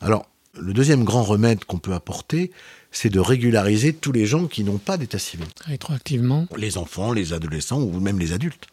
Alors, 0.00 0.28
le 0.60 0.72
deuxième 0.72 1.04
grand 1.04 1.22
remède 1.22 1.64
qu'on 1.64 1.78
peut 1.78 1.94
apporter, 1.94 2.50
c'est 2.90 3.10
de 3.10 3.20
régulariser 3.20 3.92
tous 3.92 4.12
les 4.12 4.26
gens 4.26 4.46
qui 4.46 4.64
n'ont 4.64 4.78
pas 4.78 4.96
d'état 4.96 5.18
civil. 5.18 5.46
Rétroactivement 5.64 6.46
Les 6.56 6.78
enfants, 6.78 7.12
les 7.12 7.32
adolescents 7.32 7.80
ou 7.80 8.00
même 8.00 8.18
les 8.18 8.32
adultes. 8.32 8.66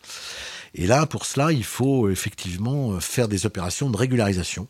Et 0.75 0.88
là, 0.88 1.05
pour 1.05 1.25
cela, 1.25 1.51
il 1.53 1.63
faut 1.63 2.10
effectivement 2.10 3.00
faire 3.00 3.27
des 3.27 3.46
opérations 3.46 3.89
de 3.89 3.96
régularisation. 3.96 4.67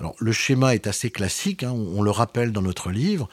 Alors, 0.00 0.16
le 0.18 0.32
schéma 0.32 0.74
est 0.74 0.86
assez 0.86 1.10
classique, 1.10 1.62
hein, 1.62 1.72
on, 1.72 2.00
le 2.00 2.10
rappelle 2.10 2.52
dans 2.52 2.62
notre 2.62 2.90
livre. 2.90 3.28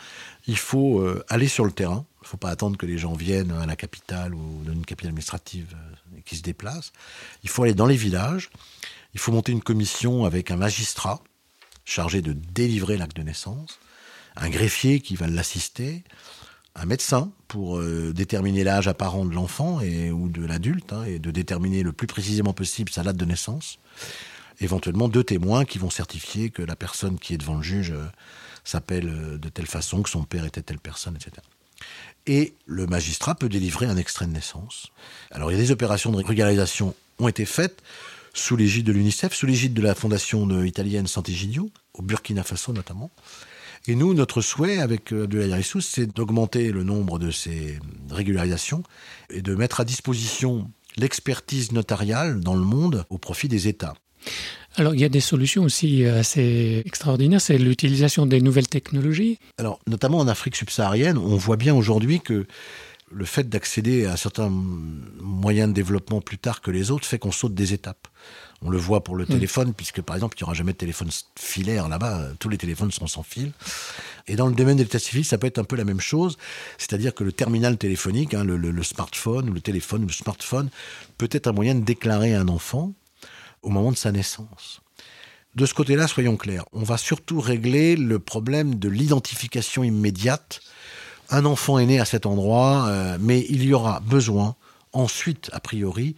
Il 0.48 0.58
faut 0.58 1.00
euh, 1.00 1.24
aller 1.29 1.48
sur 1.48 1.63
le 1.63 1.72
terrain. 1.72 2.06
Il 2.22 2.25
ne 2.25 2.27
faut 2.27 2.38
pas 2.38 2.50
attendre 2.50 2.75
que 2.77 2.86
les 2.86 2.98
gens 2.98 3.13
viennent 3.13 3.53
à 3.53 3.65
la 3.65 3.77
capitale 3.77 4.36
ou 4.36 4.63
dans 4.65 4.74
une 4.74 4.86
capitale 4.86 5.12
administrative 5.12 5.74
euh, 5.74 6.17
et 6.17 6.24
qu'ils 6.24 6.39
se 6.39 6.44
déplacent. 6.44 6.91
Il 7.44 7.50
faut 7.50 7.63
aller 7.63 7.74
dans 7.74 7.86
les 7.86 7.96
villages. 7.96 8.50
Il 9.13 9.20
faut 9.22 9.32
monter 9.32 9.53
une 9.53 9.63
commission 9.63 10.25
avec 10.25 10.51
un 10.51 10.58
magistrat 10.58 11.22
chargé 11.86 12.22
de 12.22 12.34
délivrer 12.34 12.98
l'acte 12.98 13.15
de 13.15 13.24
naissance, 13.24 13.79
un 14.36 14.50
greffier 14.50 15.00
qui 15.00 15.15
va 15.15 15.27
l'assister, 15.27 16.03
un 16.77 16.86
médecin 16.86 17.31
pour 17.48 17.79
euh, 17.79 18.13
déterminer 18.13 18.63
l'âge 18.63 18.88
apparent 18.88 19.25
de 19.25 19.34
l'enfant 19.34 19.79
ou 19.81 20.29
de 20.29 20.46
l'adulte 20.46 20.93
hein, 20.93 21.03
et 21.05 21.19
de 21.19 21.31
déterminer 21.31 21.84
le 21.84 21.91
plus 21.91 22.07
précisément 22.07 22.53
possible 22.53 22.91
sa 22.91 23.03
date 23.03 23.17
de 23.17 23.25
naissance. 23.25 23.79
Éventuellement 24.60 25.07
deux 25.07 25.24
témoins 25.24 25.65
qui 25.65 25.79
vont 25.79 25.89
certifier 25.89 26.50
que 26.50 26.62
la 26.62 26.75
personne 26.75 27.19
qui 27.19 27.34
est 27.34 27.38
devant 27.38 27.55
le 27.55 27.63
juge 27.63 27.91
euh, 27.91 28.05
s'appelle 28.63 29.10
euh, 29.10 29.38
de 29.38 29.50
telle 29.50 29.65
façon, 29.65 30.03
que 30.03 30.10
son 30.10 30.24
père 30.24 30.46
était 30.46 30.62
telle 30.62 30.79
personne, 30.79 31.15
etc. 31.15 31.31
Et 32.27 32.53
le 32.65 32.86
magistrat 32.86 33.36
peut 33.36 33.50
délivrer 33.50 33.88
un 33.88 33.98
extrait 33.98 34.27
de 34.27 34.31
naissance. 34.31 34.88
Alors 35.31 35.51
il 35.51 35.55
y 35.55 35.57
a 35.57 35.62
des 35.62 35.72
opérations 35.72 36.12
de 36.12 36.17
régularisation 36.17 36.93
ont 37.19 37.27
été 37.27 37.46
faites 37.46 37.81
sous 38.34 38.55
l'égide 38.55 38.86
de 38.86 38.91
l'UNICEF, 38.91 39.34
sous 39.34 39.48
l'égide 39.48 39.74
de 39.74 39.81
la 39.81 39.96
fondation 39.96 40.63
italienne 40.63 41.07
Sant'Egidio, 41.07 41.72
au 41.96 42.03
Burkina 42.03 42.43
Faso 42.43 42.72
notamment. 42.72 43.10
Et 43.88 43.96
nous, 43.96 44.13
notre 44.13 44.41
souhait 44.41 44.79
avec 44.79 45.13
euh, 45.13 45.27
de 45.27 45.39
la 45.39 45.62
c'est 45.62 46.07
d'augmenter 46.07 46.72
le 46.72 46.84
nombre 46.84 47.19
de 47.19 47.31
ces 47.31 47.79
régularisations 48.10 48.84
et 49.29 49.41
de 49.41 49.55
mettre 49.55 49.79
à 49.79 49.86
disposition 49.86 50.69
l'expertise 50.98 51.72
notariale 51.72 52.39
dans 52.39 52.55
le 52.55 52.62
monde 52.62 53.05
au 53.10 53.17
profit 53.17 53.48
des 53.48 53.67
États. 53.67 53.93
Alors, 54.75 54.93
il 54.93 55.01
y 55.01 55.05
a 55.05 55.10
des 55.10 55.22
solutions 55.22 55.63
aussi 55.63 56.03
euh, 56.03 56.19
assez 56.19 56.84
extraordinaires, 56.86 57.41
c'est 57.41 57.57
l'utilisation 57.57 58.25
des 58.25 58.41
nouvelles 58.41 58.67
technologies. 58.67 59.39
Alors, 59.57 59.79
notamment 59.88 60.19
en 60.19 60.27
Afrique 60.27 60.55
subsaharienne, 60.55 61.17
on 61.17 61.36
voit 61.36 61.57
bien 61.57 61.74
aujourd'hui 61.74 62.19
que 62.19 62.46
le 63.12 63.25
fait 63.25 63.48
d'accéder 63.48 64.05
à 64.05 64.17
certains 64.17 64.50
moyens 64.50 65.69
de 65.69 65.74
développement 65.74 66.22
plus 66.22 66.38
tard 66.38 66.62
que 66.62 66.72
les 66.72 66.91
autres 66.91 67.05
fait 67.05 67.19
qu'on 67.19 67.31
saute 67.31 67.53
des 67.53 67.74
étapes. 67.74 68.07
On 68.61 68.69
le 68.69 68.77
voit 68.77 69.03
pour 69.03 69.15
le 69.15 69.25
mm. 69.25 69.27
téléphone, 69.27 69.73
puisque 69.73 70.01
par 70.01 70.15
exemple, 70.15 70.35
il 70.37 70.43
n'y 70.43 70.45
aura 70.45 70.53
jamais 70.53 70.73
de 70.73 70.77
téléphone 70.77 71.09
filaire 71.37 71.87
là-bas, 71.87 72.29
tous 72.39 72.49
les 72.49 72.57
téléphones 72.57 72.91
sont 72.91 73.07
sans 73.07 73.23
fil. 73.23 73.51
Et 74.27 74.35
dans 74.35 74.47
le 74.47 74.55
domaine 74.55 74.77
de 74.77 74.83
l'état 74.83 74.99
civil, 74.99 75.23
ça 75.23 75.37
peut 75.37 75.47
être 75.47 75.59
un 75.59 75.63
peu 75.63 75.75
la 75.75 75.85
même 75.85 76.01
chose, 76.01 76.37
c'est-à-dire 76.77 77.13
que 77.13 77.23
le 77.23 77.31
terminal 77.31 77.77
téléphonique, 77.77 78.33
hein, 78.33 78.43
le, 78.43 78.83
smartphone, 78.83 79.49
ou 79.49 79.53
le 79.53 79.61
téléphone, 79.61 80.03
ou 80.03 80.07
le 80.07 80.13
smartphone, 80.13 80.69
peut 81.17 81.29
être 81.31 81.47
un 81.47 81.53
moyen 81.53 81.75
de 81.75 81.81
déclarer 81.81 82.33
un 82.33 82.47
enfant 82.47 82.93
au 83.61 83.69
moment 83.69 83.91
de 83.91 83.97
sa 83.97 84.11
naissance. 84.11 84.81
De 85.55 85.65
ce 85.65 85.73
côté-là, 85.73 86.07
soyons 86.07 86.37
clairs, 86.37 86.65
on 86.71 86.83
va 86.83 86.97
surtout 86.97 87.39
régler 87.39 87.95
le 87.95 88.19
problème 88.19 88.75
de 88.75 88.89
l'identification 88.89 89.83
immédiate 89.83 90.61
un 91.29 91.45
enfant 91.45 91.77
est 91.77 91.85
né 91.85 91.99
à 91.99 92.05
cet 92.05 92.25
endroit, 92.25 92.85
euh, 92.87 93.17
mais 93.19 93.45
il 93.49 93.63
y 93.63 93.73
aura 93.73 93.99
besoin 93.99 94.55
ensuite, 94.94 95.50
a 95.53 95.60
priori, 95.60 96.15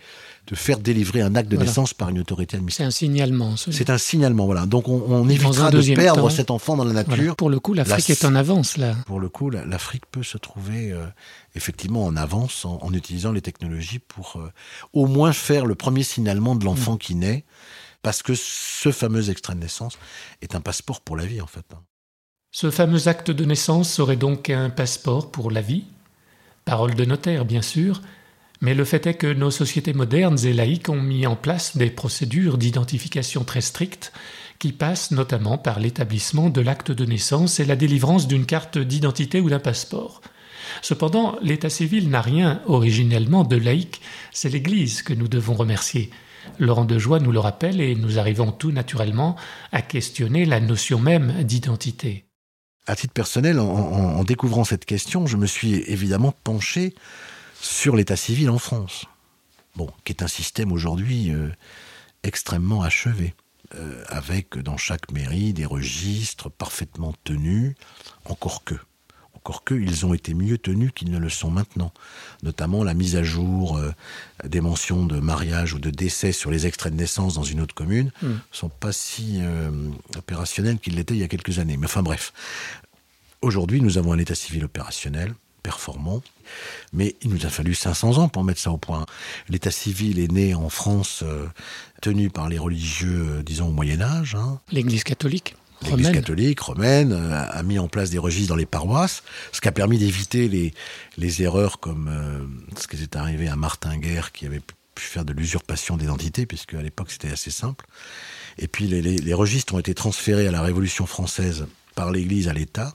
de 0.47 0.55
faire 0.55 0.79
délivrer 0.79 1.21
un 1.21 1.35
acte 1.35 1.49
de 1.49 1.57
naissance 1.57 1.93
par 1.93 2.09
une 2.09 2.19
autorité 2.19 2.57
administrative. 2.57 2.91
C'est 2.91 3.05
un 3.05 3.07
signalement. 3.07 3.55
C'est 3.57 3.89
un 3.89 3.97
signalement, 3.97 4.45
voilà. 4.45 4.65
Donc 4.65 4.87
on, 4.87 5.27
évitera 5.29 5.71
de 5.71 5.95
perdre 5.95 6.29
cet 6.29 6.51
enfant 6.51 6.77
dans 6.77 6.83
la 6.85 6.93
nature. 6.93 7.35
Pour 7.35 7.49
le 7.49 7.59
coup, 7.59 7.73
l'Afrique 7.73 8.09
est 8.09 8.25
en 8.25 8.35
avance 8.35 8.77
là. 8.77 8.95
Pour 9.05 9.19
le 9.19 9.29
coup, 9.29 9.49
l'Afrique 9.49 10.05
peut 10.11 10.23
se 10.23 10.37
trouver 10.37 10.91
euh, 10.91 11.05
effectivement 11.55 12.05
en 12.05 12.15
avance 12.15 12.65
en, 12.65 12.93
utilisant 12.93 13.31
les 13.31 13.41
technologies 13.41 13.99
pour 13.99 14.37
euh, 14.37 14.51
au 14.93 15.05
moins 15.05 15.33
faire 15.33 15.65
le 15.65 15.75
premier 15.75 16.03
signalement 16.03 16.55
de 16.55 16.65
l'enfant 16.65 16.95
mm. 16.95 16.99
qui 16.99 17.15
naît, 17.15 17.45
parce 18.01 18.23
que 18.23 18.33
ce 18.35 18.91
fameux 18.91 19.29
extrait 19.29 19.55
de 19.55 19.59
naissance 19.59 19.97
est 20.41 20.55
un 20.55 20.61
passeport 20.61 21.01
pour 21.01 21.15
la 21.15 21.25
vie 21.25 21.41
en 21.41 21.47
fait. 21.47 21.65
Ce 22.51 22.71
fameux 22.71 23.07
acte 23.07 23.29
de 23.29 23.45
naissance 23.45 23.91
serait 23.91 24.15
donc 24.15 24.49
un 24.49 24.69
passeport 24.69 25.31
pour 25.31 25.51
la 25.51 25.61
vie 25.61 25.83
Parole 26.69 26.93
de 26.93 27.03
notaire, 27.03 27.45
bien 27.45 27.63
sûr, 27.63 27.99
mais 28.61 28.73
le 28.73 28.83
fait 28.83 29.07
est 29.07 29.13
que 29.13 29.31
nos 29.31 29.51
sociétés 29.51 29.93
modernes 29.93 30.39
et 30.43 30.53
laïques 30.53 30.89
ont 30.89 31.01
mis 31.01 31.25
en 31.25 31.35
place 31.35 31.77
des 31.77 31.89
procédures 31.89 32.57
d'identification 32.57 33.43
très 33.43 33.61
strictes 33.61 34.11
qui 34.59 34.73
passent 34.73 35.11
notamment 35.11 35.57
par 35.57 35.79
l'établissement 35.79 36.49
de 36.49 36.59
l'acte 36.59 36.91
de 36.91 37.05
naissance 37.05 37.59
et 37.59 37.65
la 37.65 37.77
délivrance 37.77 38.27
d'une 38.27 38.45
carte 38.45 38.77
d'identité 38.77 39.39
ou 39.39 39.49
d'un 39.49 39.59
passeport. 39.59 40.21
Cependant, 40.81 41.37
l'état 41.41 41.69
civil 41.69 42.09
n'a 42.09 42.21
rien 42.21 42.61
originellement 42.65 43.43
de 43.43 43.55
laïque, 43.55 44.01
c'est 44.31 44.49
l'Église 44.49 45.01
que 45.01 45.13
nous 45.13 45.27
devons 45.27 45.53
remercier. 45.53 46.09
Laurent 46.59 46.85
de 46.85 46.99
Joie 46.99 47.19
nous 47.19 47.31
le 47.31 47.39
rappelle 47.39 47.79
et 47.79 47.95
nous 47.95 48.19
arrivons 48.19 48.51
tout 48.51 48.71
naturellement 48.71 49.35
à 49.71 49.81
questionner 49.81 50.45
la 50.45 50.59
notion 50.59 50.99
même 50.99 51.43
d'identité 51.43 52.25
à 52.89 52.95
titre 52.95 53.13
personnel, 53.13 53.59
en, 53.59 54.23
découvrant 54.23 54.63
cette 54.63 54.83
question, 54.83 55.27
je 55.27 55.37
me 55.37 55.45
suis 55.45 55.75
évidemment 55.85 56.33
penché 56.43 56.95
sur 57.61 57.95
l'état 57.95 58.15
civil 58.15 58.49
en 58.49 58.57
France. 58.57 59.05
Bon, 59.75 59.89
qui 60.03 60.11
est 60.11 60.23
un 60.23 60.27
système 60.27 60.71
aujourd'hui 60.71 61.31
euh, 61.31 61.49
extrêmement 62.23 62.81
achevé, 62.81 63.33
euh, 63.75 64.03
avec 64.07 64.57
dans 64.57 64.77
chaque 64.77 65.11
mairie 65.11 65.53
des 65.53 65.65
registres 65.65 66.49
parfaitement 66.49 67.13
tenus, 67.23 67.75
encore 68.25 68.63
que 68.63 68.75
encore 69.35 69.63
qu'ils 69.63 70.05
ont 70.05 70.13
été 70.13 70.33
mieux 70.33 70.57
tenus 70.57 70.91
qu'ils 70.93 71.11
ne 71.11 71.17
le 71.17 71.29
sont 71.29 71.49
maintenant. 71.49 71.93
Notamment 72.43 72.83
la 72.83 72.93
mise 72.93 73.15
à 73.15 73.23
jour 73.23 73.77
euh, 73.77 73.93
des 74.43 74.59
mentions 74.59 75.05
de 75.05 75.21
mariage 75.21 75.73
ou 75.73 75.79
de 75.79 75.89
décès 75.89 76.33
sur 76.33 76.51
les 76.51 76.67
extraits 76.67 76.91
de 76.91 76.97
naissance 76.97 77.35
dans 77.35 77.43
une 77.43 77.61
autre 77.61 77.73
commune 77.73 78.11
ne 78.21 78.27
hmm. 78.27 78.41
sont 78.51 78.67
pas 78.67 78.91
si 78.91 79.39
opérationnels 80.17 80.77
qu'ils 80.79 80.95
l'étaient 80.95 81.13
il 81.13 81.21
y 81.21 81.23
a 81.23 81.29
quelques 81.29 81.59
années. 81.59 81.77
Mais 81.77 81.85
enfin 81.85 82.03
bref, 82.03 82.33
aujourd'hui 83.41 83.79
nous 83.79 83.97
avons 83.97 84.11
un 84.11 84.19
état 84.19 84.35
civil 84.35 84.65
opérationnel 84.65 85.33
performant, 85.61 86.21
mais 86.93 87.15
il 87.21 87.29
nous 87.29 87.45
a 87.45 87.49
fallu 87.49 87.75
500 87.75 88.17
ans 88.17 88.29
pour 88.29 88.43
mettre 88.43 88.59
ça 88.59 88.71
au 88.71 88.77
point. 88.77 89.05
L'état 89.49 89.71
civil 89.71 90.19
est 90.19 90.31
né 90.31 90.55
en 90.55 90.69
France, 90.69 91.23
euh, 91.23 91.47
tenu 92.01 92.29
par 92.29 92.49
les 92.49 92.57
religieux, 92.57 93.43
disons, 93.45 93.67
au 93.67 93.71
Moyen 93.71 94.01
Âge. 94.01 94.35
Hein. 94.35 94.59
L'Église 94.71 95.03
catholique 95.03 95.55
L'Église 95.83 96.11
catholique 96.11 96.59
romaine 96.59 97.13
euh, 97.13 97.49
a 97.49 97.63
mis 97.63 97.79
en 97.79 97.87
place 97.87 98.09
des 98.09 98.17
registres 98.17 98.49
dans 98.49 98.55
les 98.55 98.65
paroisses, 98.65 99.23
ce 99.51 99.61
qui 99.61 99.67
a 99.67 99.71
permis 99.71 99.97
d'éviter 99.97 100.49
les, 100.49 100.73
les 101.17 101.41
erreurs 101.41 101.79
comme 101.79 102.09
euh, 102.11 102.45
ce 102.77 102.87
qui 102.87 103.01
est 103.01 103.15
arrivé 103.15 103.47
à 103.47 103.55
Martin 103.55 103.97
Guerre 103.97 104.31
qui 104.31 104.45
avait 104.45 104.59
pu 104.59 105.03
faire 105.03 105.23
de 105.23 105.33
l'usurpation 105.33 105.95
d'identité, 105.95 106.45
puisque 106.45 106.73
à 106.73 106.81
l'époque 106.81 107.11
c'était 107.11 107.31
assez 107.31 107.51
simple. 107.51 107.85
Et 108.57 108.67
puis 108.67 108.87
les, 108.87 109.01
les, 109.01 109.33
registres 109.33 109.73
ont 109.73 109.79
été 109.79 109.93
transférés 109.93 110.47
à 110.47 110.51
la 110.51 110.61
Révolution 110.61 111.05
française 111.05 111.65
par 111.95 112.11
l'Église 112.11 112.49
à 112.49 112.53
l'État 112.53 112.93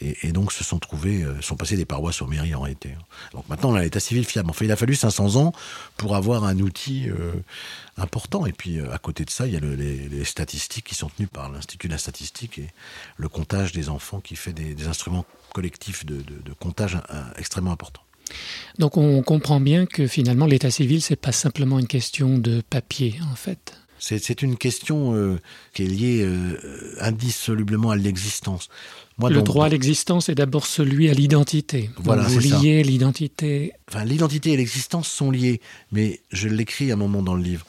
et, 0.00 0.32
donc 0.32 0.52
se 0.52 0.64
sont 0.64 0.78
trouvés, 0.78 1.22
euh, 1.22 1.40
sont 1.42 1.56
passés 1.56 1.76
des 1.76 1.84
paroisses 1.84 2.22
aux 2.22 2.26
mairies 2.26 2.54
en 2.54 2.62
réalité. 2.62 2.90
Donc 3.32 3.48
maintenant 3.48 3.70
on 3.70 3.74
a 3.74 3.82
l'état 3.82 4.00
civil 4.00 4.24
fiable. 4.24 4.50
Enfin, 4.50 4.64
il 4.64 4.72
a 4.72 4.76
fallu 4.76 4.94
500 4.94 5.36
ans 5.36 5.52
pour 5.96 6.16
avoir 6.16 6.44
un 6.44 6.58
outil 6.58 7.08
euh, 7.08 7.32
important. 7.96 8.46
Et 8.46 8.52
puis 8.52 8.78
euh, 8.78 8.92
à 8.92 8.98
côté 8.98 9.24
de 9.24 9.30
ça, 9.30 9.46
il 9.46 9.52
y 9.52 9.56
a 9.56 9.60
les, 9.60 10.24
statistiques 10.24 10.86
qui 10.86 10.94
sont 10.94 11.08
tenues 11.08 11.28
par 11.28 11.50
l'Institut 11.50 11.88
de 11.88 11.92
la 11.92 11.98
statistique 11.98 12.58
et 12.58 12.68
le 13.16 13.28
comptage 13.28 13.72
des 13.72 13.88
enfants 13.88 14.20
qui 14.20 14.36
fait 14.36 14.52
des, 14.52 14.86
instruments 14.86 15.24
collectifs 15.52 16.06
de, 16.06 16.22
comptage 16.58 16.98
extrêmement 17.36 17.72
importants. 17.72 18.02
Donc 18.78 18.96
on 18.96 19.22
comprend 19.22 19.60
bien 19.60 19.86
que 19.86 20.06
finalement 20.06 20.46
l'état 20.46 20.70
civil, 20.70 21.02
c'est 21.02 21.16
pas 21.16 21.32
simplement 21.32 21.78
une 21.78 21.86
question 21.86 22.38
de 22.38 22.60
papier 22.60 23.18
en 23.30 23.34
fait. 23.34 23.79
C'est 24.00 24.42
une 24.42 24.56
question 24.56 25.38
qui 25.74 25.84
est 25.84 25.86
liée 25.86 26.28
indissolublement 27.00 27.90
à 27.90 27.96
l'existence. 27.96 28.68
Le 29.28 29.42
droit 29.42 29.66
à 29.66 29.68
l'existence 29.68 30.28
est 30.28 30.34
d'abord 30.34 30.66
celui 30.66 31.10
à 31.10 31.12
l'identité. 31.12 31.90
Voilà, 31.98 32.22
vous 32.22 32.38
liez 32.38 32.82
l'identité. 32.82 33.72
Enfin, 33.88 34.04
l'identité 34.04 34.52
et 34.52 34.56
l'existence 34.56 35.08
sont 35.08 35.30
liées, 35.30 35.60
mais 35.92 36.20
je 36.32 36.48
l'écris 36.48 36.90
à 36.90 36.94
un 36.94 36.96
moment 36.96 37.22
dans 37.22 37.34
le 37.34 37.42
livre. 37.42 37.66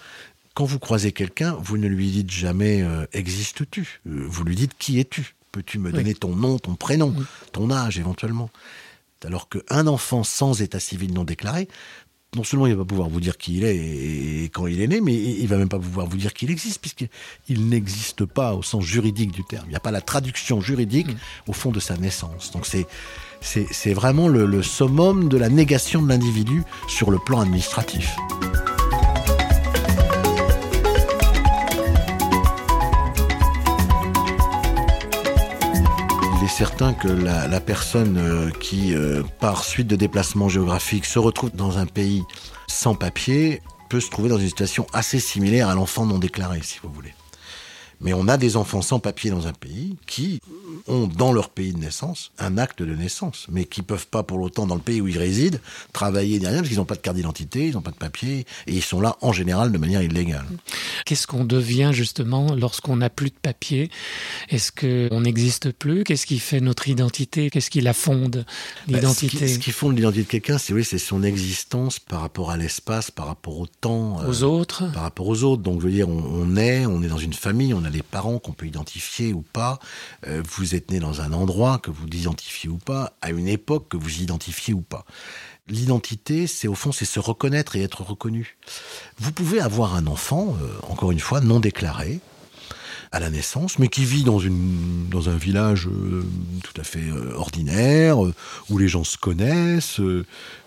Quand 0.54 0.66
vous 0.66 0.80
croisez 0.80 1.12
quelqu'un, 1.12 1.58
vous 1.62 1.78
ne 1.78 1.88
lui 1.88 2.12
dites 2.12 2.32
jamais 2.32 2.82
euh, 2.82 3.06
existes-tu 3.14 4.02
euh, 4.08 4.26
Vous 4.28 4.44
lui 4.44 4.56
dites 4.56 4.74
qui 4.78 5.00
es-tu? 5.00 5.36
Peux-tu 5.52 5.80
me 5.80 5.92
donner 5.92 6.14
ton 6.14 6.36
nom, 6.36 6.60
ton 6.60 6.76
prénom, 6.76 7.14
ton 7.52 7.72
âge 7.72 8.00
éventuellement? 8.00 8.50
Alors 9.26 9.50
qu'un 9.50 9.88
enfant 9.88 10.24
sans 10.24 10.62
état 10.62 10.80
civil 10.80 11.14
non 11.14 11.24
déclaré 11.24 11.68
non 12.36 12.44
seulement 12.46 12.68
il 12.68 12.76
va 12.76 12.84
pas 12.84 12.88
pouvoir 12.88 13.10
vous 13.10 13.20
dire 13.20 13.38
qui 13.38 13.58
il 13.58 13.66
est 13.66 13.76
et 13.76 14.50
quand 14.54 14.68
il 14.68 14.82
est 14.82 14.88
né, 14.88 15.02
mais 15.02 15.14
il 15.14 15.48
va 15.48 15.58
même 15.58 15.68
pas 15.68 15.80
pouvoir 15.80 16.08
vous 16.08 16.16
dire 16.16 16.34
qu'il 16.34 16.50
existe, 16.50 16.80
puisqu'il 16.80 17.68
n'existe 17.68 18.24
pas 18.24 18.54
au 18.54 18.64
sens 18.64 18.86
juridique 18.86 19.32
du 19.32 19.44
terme. 19.44 19.66
Il 19.68 19.72
n'y 19.72 19.76
a 19.76 19.82
pas 19.82 19.92
la 19.92 20.02
traduction 20.02 20.62
juridique 20.62 21.08
mm. 21.08 21.18
au 21.48 21.54
fond 21.54 21.72
de 21.72 21.80
sa 21.80 21.98
naissance. 21.98 22.52
Donc 22.52 22.66
c'est 22.66 22.88
c'est 23.42 23.94
vraiment 23.94 24.28
le, 24.28 24.46
le 24.46 24.62
summum 24.62 25.28
de 25.28 25.38
la 25.38 25.50
négation 25.50 26.02
de 26.02 26.10
l'individu 26.10 26.64
sur 26.88 27.10
le 27.10 27.18
plan 27.18 27.42
administratif. 27.42 28.16
Certain 36.48 36.94
que 36.94 37.08
la, 37.08 37.60
personne 37.60 38.18
euh, 38.18 38.50
qui, 38.60 38.96
euh, 38.96 39.24
par 39.40 39.64
suite 39.64 39.88
de 39.88 39.96
déplacements 39.96 40.50
géographiques, 40.50 41.06
se 41.06 41.20
retrouve 41.20 41.52
dans 41.52 41.78
un 41.78 41.86
pays 41.86 42.24
sans 42.68 42.96
papier 42.96 43.62
peut 43.90 44.00
se 44.00 44.10
trouver 44.10 44.30
dans 44.30 44.38
une 44.38 44.48
situation 44.48 44.88
assez 44.94 45.20
similaire 45.20 45.70
à 45.70 45.76
l'enfant 45.76 46.06
non 46.06 46.18
déclaré, 46.18 46.62
si 46.64 46.80
vous 46.82 46.90
voulez. 46.92 47.14
Mais 48.00 48.14
on 48.14 48.28
a 48.28 48.38
des 48.38 48.58
enfants 48.58 48.82
sans 48.82 49.00
papier 49.00 49.30
dans 49.30 49.48
un 49.48 49.54
pays 49.54 49.98
qui 50.08 50.42
ont 50.88 51.08
dans 51.08 51.34
leur 51.34 51.50
pays 51.50 51.74
de 51.74 51.78
naissance 51.78 52.32
un 52.40 52.58
acte 52.58 52.82
de 52.82 52.96
naissance, 52.96 53.48
mais 53.50 53.66
qui 53.66 53.82
peuvent 53.82 54.08
pas 54.08 54.24
pour 54.24 54.38
l'autant 54.38 54.66
dans 54.66 54.76
le 54.76 54.82
pays 54.82 55.02
où 55.02 55.08
ils 55.08 55.18
résident 55.18 55.60
travailler 55.94 56.40
derrière 56.40 56.60
parce 56.60 56.70
qu'ils 56.70 56.78
n'ont 56.78 56.86
pas 56.86 56.96
de 56.96 57.02
carte 57.02 57.18
d'identité, 57.18 57.68
ils 57.68 57.74
n'ont 57.74 57.82
pas 57.82 57.92
de 57.92 57.96
papier 57.96 58.46
et 58.68 58.74
ils 58.74 58.82
sont 58.82 59.02
là 59.02 59.18
en 59.22 59.32
général 59.32 59.72
de 59.72 59.78
manière 59.78 60.02
illégale. 60.02 60.46
Qu'est-ce 61.06 61.28
qu'on 61.28 61.46
devient 61.46 61.92
justement 61.94 62.56
lorsqu'on 62.56 62.98
n'a 62.98 63.10
plus 63.10 63.30
de 63.30 63.36
papier? 63.42 63.90
Est-ce 64.50 64.72
qu'on 64.72 65.22
n'existe 65.22 65.72
plus? 65.72 66.04
Qu'est-ce 66.04 66.26
qui 66.26 66.40
fait 66.40 66.62
notre 66.62 66.88
identité? 66.88 67.50
Qu'est-ce 67.50 67.70
qui 67.70 67.82
la 67.82 67.94
fonde 67.94 68.46
bah, 68.88 68.98
l'identité? 68.98 69.48
ce, 69.48 69.60
qui, 69.60 69.72
fonde 69.72 69.96
l'identité 69.96 70.24
de 70.24 70.30
quelqu'un, 70.30 70.58
c'est 70.58 70.74
oui, 70.74 70.84
c'est 70.84 70.98
son 70.98 71.24
existence 71.24 72.00
par 72.00 72.22
rapport 72.22 72.52
à 72.52 72.58
l'espace, 72.58 73.12
par 73.12 73.28
rapport 73.28 73.60
au 73.60 73.68
temps, 73.68 74.20
aux 74.28 74.44
autres, 74.44 74.92
par 74.92 75.04
rapport 75.04 75.28
aux 75.28 75.44
autres. 75.44 75.62
Donc 75.62 75.82
je 75.82 75.88
veux 75.88 75.94
dire, 75.94 76.10
on, 76.10 76.24
on 76.24 76.58
est, 76.58 76.86
on 76.86 77.02
est 77.04 77.08
dans 77.08 77.18
une 77.18 77.34
famille, 77.34 77.74
on 77.74 77.84
a 77.84 77.90
les 77.90 78.04
parents 78.04 78.40
qu'on 78.40 78.54
peut 78.54 78.68
identifier 78.68 79.34
ou 79.34 79.42
pas, 79.42 79.80
euh, 80.28 80.42
vous 80.46 80.71
êtes 80.76 80.92
né 80.92 81.00
dans 81.00 81.22
un 81.22 81.34
endroit 81.34 81.80
que 81.80 81.92
vous 81.92 82.06
identifiez 82.06 82.70
ou 82.70 82.78
pas, 82.78 83.14
à 83.22 83.32
une 83.32 83.48
époque 83.48 83.90
que 83.90 83.98
vous 83.98 84.22
identifiez 84.22 84.74
ou 84.74 84.82
pas. 84.82 85.06
L'identité, 85.68 86.48
c'est 86.48 86.68
au 86.68 86.76
fond, 86.76 86.92
c'est 86.92 87.06
se 87.06 87.20
reconnaître 87.20 87.76
et 87.76 87.82
être 87.82 88.02
reconnu. 88.02 88.58
Vous 89.20 89.32
pouvez 89.32 89.60
avoir 89.60 89.96
un 89.96 90.08
enfant, 90.08 90.56
euh, 90.62 90.68
encore 90.90 91.12
une 91.12 91.20
fois, 91.20 91.40
non 91.40 91.60
déclaré, 91.60 92.20
à 93.12 93.20
la 93.20 93.30
naissance, 93.30 93.78
mais 93.78 93.90
qui 93.90 94.06
vit 94.06 94.24
dans, 94.24 94.40
une, 94.40 95.08
dans 95.10 95.30
un 95.30 95.36
village 95.36 95.88
euh, 95.88 96.24
tout 96.64 96.80
à 96.80 96.84
fait 96.84 97.10
euh, 97.10 97.34
ordinaire, 97.36 98.26
euh, 98.26 98.34
où 98.70 98.78
les 98.78 98.88
gens 98.88 99.04
se 99.04 99.18
connaissent, 99.18 100.00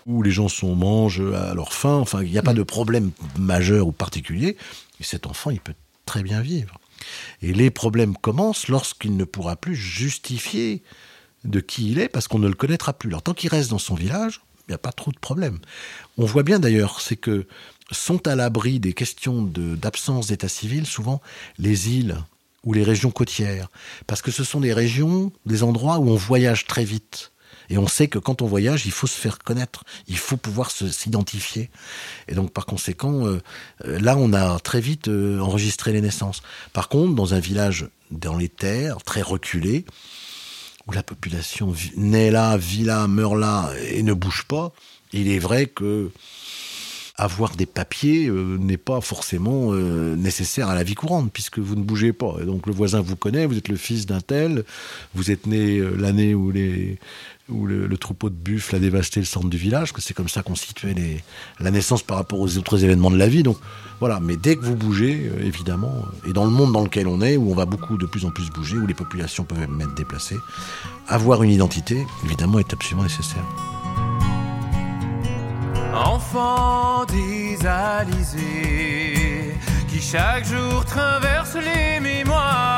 où 0.05 0.21
les 0.21 0.31
gens 0.31 0.47
sont 0.47 0.75
mangent 0.75 1.23
à 1.33 1.55
leur 1.55 1.73
faim. 1.73 1.95
Enfin, 1.95 2.21
il 2.21 2.31
n'y 2.31 2.37
a 2.37 2.43
pas 2.43 2.53
mm. 2.53 2.57
de 2.57 2.63
problème 2.63 3.11
majeur 3.39 3.87
ou 3.87 3.91
particulier. 3.91 4.57
Et 4.99 5.03
cet 5.03 5.25
enfant, 5.25 5.49
il 5.49 5.59
peut 5.59 5.73
très 6.05 6.21
bien 6.21 6.41
vivre. 6.41 6.79
Et 7.41 7.53
les 7.53 7.69
problèmes 7.69 8.15
commencent 8.17 8.67
lorsqu'il 8.67 9.15
ne 9.17 9.23
pourra 9.23 9.55
plus 9.55 9.75
justifier 9.75 10.83
de 11.43 11.59
qui 11.59 11.91
il 11.91 11.99
est, 11.99 12.09
parce 12.09 12.27
qu'on 12.27 12.39
ne 12.39 12.47
le 12.47 12.55
connaîtra 12.55 12.93
plus. 12.93 13.09
Alors, 13.09 13.21
tant 13.21 13.33
qu'il 13.33 13.49
reste 13.49 13.69
dans 13.69 13.77
son 13.79 13.95
village, 13.95 14.41
il 14.67 14.71
n'y 14.71 14.75
a 14.75 14.79
pas 14.79 14.91
trop 14.91 15.11
de 15.11 15.19
problème. 15.19 15.59
On 16.17 16.25
voit 16.25 16.43
bien 16.43 16.59
d'ailleurs, 16.59 16.99
c'est 17.01 17.15
que 17.15 17.47
sont 17.91 18.27
à 18.27 18.35
l'abri 18.35 18.79
des 18.79 18.93
questions 18.93 19.43
d'absence 19.43 20.27
d'état 20.27 20.47
civil, 20.47 20.87
souvent 20.87 21.21
les 21.59 21.89
îles 21.89 22.17
ou 22.63 22.73
les 22.73 22.83
régions 22.83 23.11
côtières, 23.11 23.69
parce 24.07 24.23
que 24.23 24.31
ce 24.31 24.43
sont 24.43 24.59
des 24.59 24.73
régions, 24.73 25.31
des 25.45 25.61
endroits 25.61 25.99
où 25.99 26.09
on 26.09 26.15
voyage 26.15 26.65
très 26.65 26.83
vite. 26.83 27.31
Et 27.69 27.77
on 27.77 27.87
sait 27.87 28.07
que 28.07 28.19
quand 28.19 28.41
on 28.41 28.45
voyage, 28.45 28.85
il 28.85 28.91
faut 28.91 29.07
se 29.07 29.19
faire 29.19 29.39
connaître, 29.39 29.83
il 30.07 30.17
faut 30.17 30.37
pouvoir 30.37 30.71
s'identifier. 30.71 31.69
Et 32.27 32.35
donc 32.35 32.51
par 32.51 32.65
conséquent, 32.65 33.25
euh, 33.25 33.41
euh, 33.85 33.99
là, 33.99 34.15
on 34.17 34.33
a 34.33 34.59
très 34.59 34.81
vite 34.81 35.07
euh, 35.07 35.39
enregistré 35.39 35.91
les 35.93 36.01
naissances. 36.01 36.41
Par 36.73 36.89
contre, 36.89 37.15
dans 37.15 37.33
un 37.33 37.39
village 37.39 37.87
dans 38.11 38.37
les 38.37 38.49
terres, 38.49 38.97
très 39.03 39.21
reculé, 39.21 39.85
où 40.87 40.91
la 40.91 41.03
population 41.03 41.73
naît 41.95 42.31
là, 42.31 42.57
vit 42.57 42.83
là, 42.83 43.07
meurt 43.07 43.35
là 43.35 43.71
et 43.89 44.03
ne 44.03 44.13
bouge 44.13 44.43
pas, 44.47 44.71
il 45.13 45.29
est 45.29 45.39
vrai 45.39 45.65
que 45.65 46.11
avoir 47.17 47.55
des 47.55 47.65
papiers 47.65 48.27
euh, 48.27 48.57
n'est 48.57 48.77
pas 48.77 48.99
forcément 48.99 49.69
euh, 49.71 50.15
nécessaire 50.15 50.67
à 50.67 50.75
la 50.75 50.83
vie 50.83 50.95
courante, 50.95 51.31
puisque 51.31 51.59
vous 51.59 51.75
ne 51.75 51.83
bougez 51.83 52.11
pas. 52.11 52.35
Et 52.41 52.45
donc 52.45 52.67
le 52.67 52.73
voisin 52.73 53.01
vous 53.01 53.15
connaît, 53.15 53.45
vous 53.45 53.57
êtes 53.57 53.69
le 53.69 53.77
fils 53.77 54.05
d'un 54.05 54.19
tel, 54.19 54.65
vous 55.13 55.31
êtes 55.31 55.47
né 55.47 55.77
euh, 55.77 55.95
l'année 55.97 56.35
où, 56.35 56.51
le, 56.51 57.97
troupeau 57.97 58.29
de 58.29 58.35
buffles 58.35 58.75
a 58.75 58.79
dévasté 58.79 59.21
le 59.21 59.25
centre 59.25 59.47
du 59.47 59.57
village, 59.57 59.93
que 59.93 60.01
c'est 60.01 60.13
comme 60.13 60.27
ça 60.27 60.43
qu'on 60.43 60.55
situait 60.55 60.93
la 61.59 61.71
naissance 61.71 62.03
par 62.03 62.17
rapport 62.17 62.39
aux 62.39 62.57
autres 62.57 62.83
événements 62.83 63.11
de 63.11 63.17
la 63.17 63.27
vie. 63.27 63.43
Donc 63.43 63.57
voilà, 63.99 64.19
mais 64.19 64.35
dès 64.35 64.57
que 64.57 64.65
vous 64.65 64.75
bougez, 64.75 65.31
évidemment, 65.41 65.93
et 66.27 66.33
dans 66.33 66.43
le 66.43 66.51
monde 66.51 66.73
dans 66.73 66.83
lequel 66.83 67.07
on 67.07 67.21
est, 67.21 67.37
où 67.37 67.49
on 67.49 67.55
va 67.55 67.65
beaucoup 67.65 67.97
de 67.97 68.05
plus 68.05 68.25
en 68.25 68.31
plus 68.31 68.49
bouger, 68.49 68.77
où 68.77 68.85
les 68.85 68.93
populations 68.93 69.45
peuvent 69.45 69.59
même 69.59 69.79
être 69.79 69.95
déplacées, 69.95 70.37
avoir 71.07 71.43
une 71.43 71.51
identité, 71.51 72.05
évidemment, 72.25 72.59
est 72.59 72.73
absolument 72.73 73.03
nécessaire 73.03 73.45
enfant 76.35 77.05
désalisé, 77.05 78.43
qui 79.87 80.01
chaque 80.01 80.45
jour 80.45 80.83
traverse 80.85 81.55
les 81.55 81.99
mémoires 81.99 82.74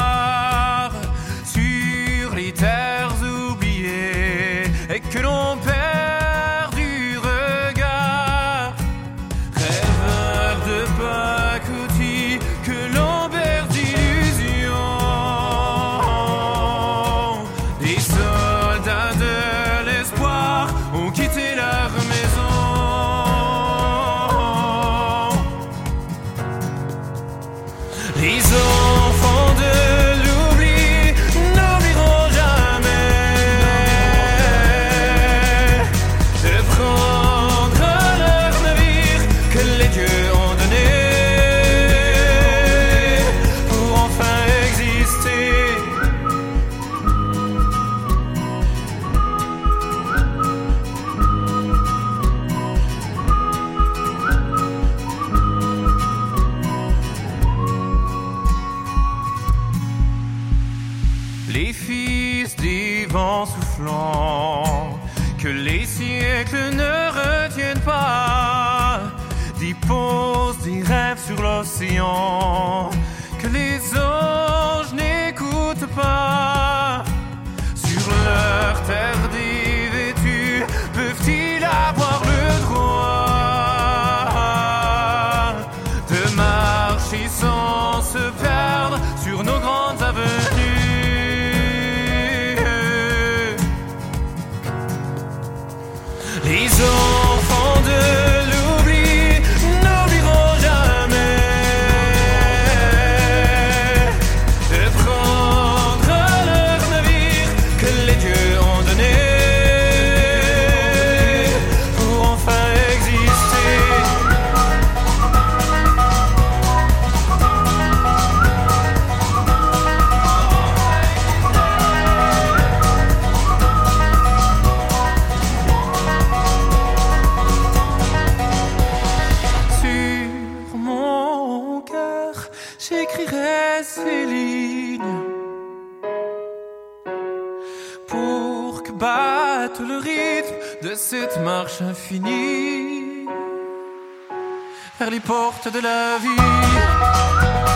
portes 145.27 145.67
de 145.67 145.81
la 145.81 146.17
vie. 146.19 147.66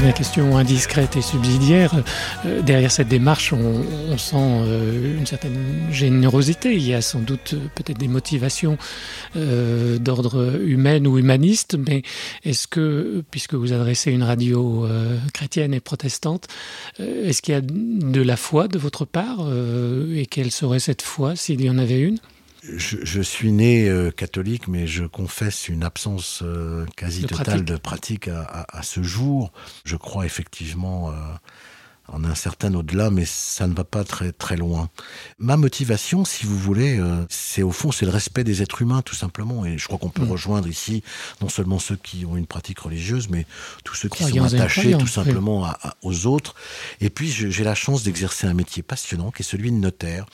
Dernière 0.00 0.16
question 0.16 0.56
indiscrète 0.56 1.16
et 1.16 1.20
subsidiaire. 1.20 1.92
Euh, 2.46 2.62
derrière 2.62 2.90
cette 2.90 3.08
démarche, 3.08 3.52
on, 3.52 4.16
sent 4.16 4.34
euh, 4.34 5.18
une 5.18 5.26
certaine 5.26 5.92
générosité. 5.92 6.74
Il 6.74 6.88
y 6.88 6.94
a 6.94 7.02
sans 7.02 7.20
doute 7.20 7.52
euh, 7.52 7.58
peut-être 7.74 7.98
des 7.98 8.08
motivations 8.08 8.78
d'ordre 9.34 10.58
humain 10.62 11.04
ou 11.04 11.18
humaniste, 11.18 11.76
mais 11.86 12.00
est-ce 12.44 12.66
que, 12.66 13.22
puisque 13.30 13.52
vous 13.52 13.74
adressez 13.74 14.10
une 14.10 14.22
radio 14.22 14.88
chrétienne 15.34 15.74
et 15.74 15.80
protestante, 15.80 16.48
est-ce 16.98 17.42
qu'il 17.42 17.52
y 17.52 17.56
a 17.56 17.60
de 17.60 18.22
la 18.22 18.36
foi 18.36 18.68
de 18.68 18.78
votre 18.78 19.04
part 19.04 19.46
et 20.14 20.26
quelle 20.26 20.50
serait 20.50 20.80
cette 20.80 21.02
foi 21.02 21.36
s'il 21.36 21.60
y 21.60 21.70
en 21.70 21.78
avait 21.78 22.00
une? 22.00 22.18
Je, 22.62 23.22
suis 23.22 23.52
né 23.52 23.88
euh, 23.88 24.10
catholique, 24.10 24.68
mais 24.68 24.86
je 24.86 25.04
confesse 25.04 25.68
une 25.68 25.82
absence 25.82 26.40
euh, 26.42 26.84
quasi 26.96 27.24
totale 27.24 27.64
de 27.64 27.76
pratique 27.76 28.28
à, 28.28 28.82
ce 28.82 29.02
jour. 29.02 29.52
Je 29.84 29.96
crois 29.96 30.26
effectivement 30.26 31.10
euh, 31.10 31.14
en 32.08 32.24
un 32.24 32.34
certain 32.34 32.74
au-delà, 32.74 33.10
mais 33.10 33.24
ça 33.24 33.66
ne 33.66 33.74
va 33.74 33.84
pas 33.84 34.04
très 34.04 34.32
très 34.32 34.56
loin. 34.56 34.90
Ma 35.38 35.56
motivation, 35.56 36.24
si 36.24 36.44
vous 36.44 36.58
voulez, 36.58 37.00
c'est 37.28 37.62
au 37.62 37.72
fond, 37.72 37.92
c'est 37.92 38.04
le 38.04 38.10
respect 38.10 38.44
des 38.44 38.62
êtres 38.62 38.82
humains, 38.82 39.00
tout 39.02 39.14
simplement. 39.14 39.64
Et 39.64 39.78
je 39.78 39.86
crois 39.86 39.98
qu'on 39.98 40.10
peut 40.10 40.24
mm. 40.24 40.32
rejoindre 40.32 40.68
ici 40.68 41.02
non 41.40 41.48
seulement 41.48 41.78
ceux 41.78 41.96
qui 41.96 42.26
ont 42.26 42.36
une 42.36 42.46
pratique 42.46 42.80
religieuse, 42.80 43.28
mais 43.30 43.46
tous 43.84 43.94
ceux 43.94 44.08
qui 44.08 44.24
sont 44.24 44.44
attachés 44.44 44.98
tout 44.98 45.06
simplement 45.06 45.72
aux 46.02 46.26
autres. 46.26 46.54
Et 47.00 47.10
puis, 47.10 47.30
j'ai 47.30 47.64
la 47.64 47.74
chance 47.74 48.02
d'exercer 48.02 48.46
un 48.46 48.54
métier 48.54 48.82
passionnant, 48.82 49.30
qui 49.30 49.42
est 49.42 49.46
celui 49.46 49.70
de 49.70 49.76
notaire. 49.76 50.26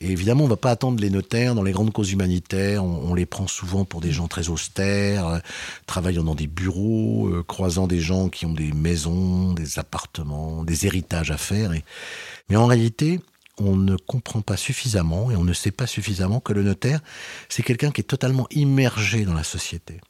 Et 0.00 0.12
évidemment, 0.12 0.44
on 0.44 0.46
ne 0.46 0.52
va 0.52 0.56
pas 0.56 0.70
attendre 0.70 1.00
les 1.00 1.10
notaires 1.10 1.56
dans 1.56 1.64
les 1.64 1.72
grandes 1.72 1.92
causes 1.92 2.12
humanitaires. 2.12 2.84
On, 2.84 3.14
les 3.14 3.26
prend 3.26 3.48
souvent 3.48 3.84
pour 3.84 4.00
des 4.00 4.12
gens 4.12 4.28
très 4.28 4.48
austères, 4.48 5.26
euh, 5.26 5.38
travaillant 5.86 6.22
dans 6.22 6.36
des 6.36 6.46
bureaux, 6.46 7.28
euh, 7.28 7.42
croisant 7.42 7.88
des 7.88 7.98
gens 7.98 8.28
qui 8.28 8.46
ont 8.46 8.52
des 8.52 8.72
maisons, 8.72 9.54
des 9.54 9.80
appartements, 9.80 10.62
des 10.62 10.86
héritages 10.86 11.32
à 11.32 11.36
faire. 11.36 11.72
Mais 12.48 12.56
en 12.56 12.66
réalité, 12.66 13.20
on 13.58 13.74
ne 13.74 13.96
comprend 13.96 14.40
pas 14.40 14.56
suffisamment 14.56 15.32
et 15.32 15.36
on 15.36 15.42
ne 15.42 15.52
sait 15.52 15.72
pas 15.72 15.88
suffisamment 15.88 16.38
que 16.38 16.52
le 16.52 16.62
notaire, 16.62 17.00
c'est 17.48 17.64
quelqu'un 17.64 17.90
qui 17.90 18.00
est 18.00 18.04
totalement 18.04 18.46
immergé 18.52 19.24
dans 19.24 19.34
la 19.34 19.42
société. 19.42 20.00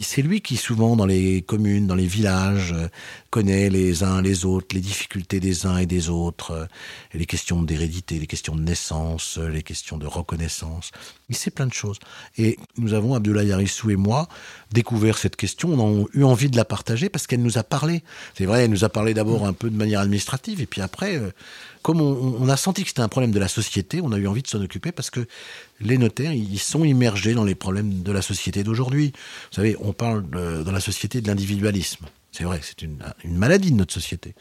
C'est 0.00 0.22
lui 0.22 0.40
qui 0.40 0.56
souvent 0.56 0.94
dans 0.94 1.06
les 1.06 1.42
communes, 1.42 1.88
dans 1.88 1.96
les 1.96 2.06
villages, 2.06 2.72
euh, 2.72 2.86
connaît 3.30 3.68
les 3.68 4.04
uns 4.04 4.22
les 4.22 4.44
autres, 4.44 4.76
les 4.76 4.80
difficultés 4.80 5.40
des 5.40 5.66
uns 5.66 5.78
et 5.78 5.86
des 5.86 6.08
autres, 6.08 6.52
euh, 6.52 6.66
les 7.14 7.26
questions 7.26 7.62
d'hérédité, 7.62 8.16
les 8.20 8.28
questions 8.28 8.54
de 8.54 8.62
naissance, 8.62 9.38
euh, 9.38 9.48
les 9.48 9.64
questions 9.64 9.98
de 9.98 10.06
reconnaissance. 10.06 10.92
Il 11.30 11.36
sait 11.36 11.50
plein 11.50 11.66
de 11.66 11.72
choses. 11.72 11.98
Et 12.36 12.58
nous 12.76 12.94
avons, 12.94 13.14
Abdoulaye 13.14 13.50
Harissou 13.50 13.90
et 13.90 13.96
moi, 13.96 14.28
découvert 14.70 15.18
cette 15.18 15.34
question, 15.34 15.70
on 15.70 16.04
a 16.04 16.06
eu 16.14 16.22
envie 16.22 16.48
de 16.48 16.56
la 16.56 16.64
partager 16.64 17.08
parce 17.08 17.26
qu'elle 17.26 17.42
nous 17.42 17.58
a 17.58 17.64
parlé. 17.64 18.04
C'est 18.36 18.46
vrai, 18.46 18.64
elle 18.64 18.70
nous 18.70 18.84
a 18.84 18.88
parlé 18.88 19.14
d'abord 19.14 19.46
un 19.46 19.52
peu 19.52 19.68
de 19.68 19.76
manière 19.76 20.00
administrative 20.00 20.60
et 20.60 20.66
puis 20.66 20.80
après, 20.80 21.20
comme 21.82 22.00
on, 22.00 22.48
a 22.48 22.56
senti 22.56 22.82
que 22.82 22.88
c'était 22.88 23.00
un 23.00 23.08
problème 23.08 23.30
de 23.30 23.38
la 23.38 23.48
société, 23.48 24.00
on 24.02 24.12
a 24.12 24.18
eu 24.18 24.26
envie 24.26 24.42
de 24.42 24.48
s'en 24.48 24.60
occuper 24.60 24.92
parce 24.92 25.10
que 25.10 25.26
les 25.80 25.96
notaires, 25.96 26.32
ils 26.32 26.58
sont 26.58 26.84
immergés 26.84 27.34
dans 27.34 27.44
les 27.44 27.54
problèmes 27.54 28.02
de 28.02 28.12
la 28.12 28.20
société 28.20 28.64
d'aujourd'hui. 28.64 29.12
Vous 29.50 29.54
savez, 29.54 29.76
parle 29.92 30.28
dans 30.64 30.72
la 30.72 30.80
société 30.80 31.20
de 31.20 31.28
l'individualisme. 31.28 32.06
C'est 32.32 32.44
vrai, 32.44 32.60
c'est 32.62 32.82
une, 32.82 32.98
maladie 33.24 33.70
de 33.70 33.76
notre 33.76 33.92
société. 33.92 34.34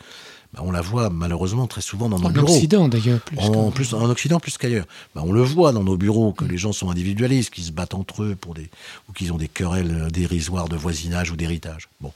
Bah, 0.53 0.61
on 0.63 0.71
la 0.71 0.81
voit 0.81 1.09
malheureusement 1.09 1.67
très 1.67 1.81
souvent 1.81 2.09
dans 2.09 2.19
nos 2.19 2.29
bureaux. 2.29 2.47
En 2.47 2.51
Occident 2.51 2.87
d'ailleurs. 2.87 3.19
Plus 3.21 3.37
en, 3.39 3.71
plus, 3.71 3.93
en 3.93 4.09
Occident 4.09 4.39
plus 4.39 4.57
qu'ailleurs. 4.57 4.85
Bah, 5.13 5.21
on 5.25 5.31
le 5.31 5.41
voit 5.41 5.71
dans 5.71 5.83
nos 5.83 5.97
bureaux 5.97 6.31
que 6.31 6.45
mm. 6.45 6.49
les 6.49 6.57
gens 6.57 6.71
sont 6.71 6.89
individualistes, 6.89 7.53
qu'ils 7.53 7.65
se 7.65 7.71
battent 7.71 7.93
entre 7.93 8.23
eux 8.23 8.35
pour 8.35 8.53
des, 8.53 8.69
ou 9.09 9.13
qu'ils 9.13 9.33
ont 9.33 9.37
des 9.37 9.49
querelles 9.49 10.09
dérisoires 10.11 10.69
de 10.69 10.77
voisinage 10.77 11.31
ou 11.31 11.35
d'héritage. 11.35 11.89
Bon. 11.99 12.11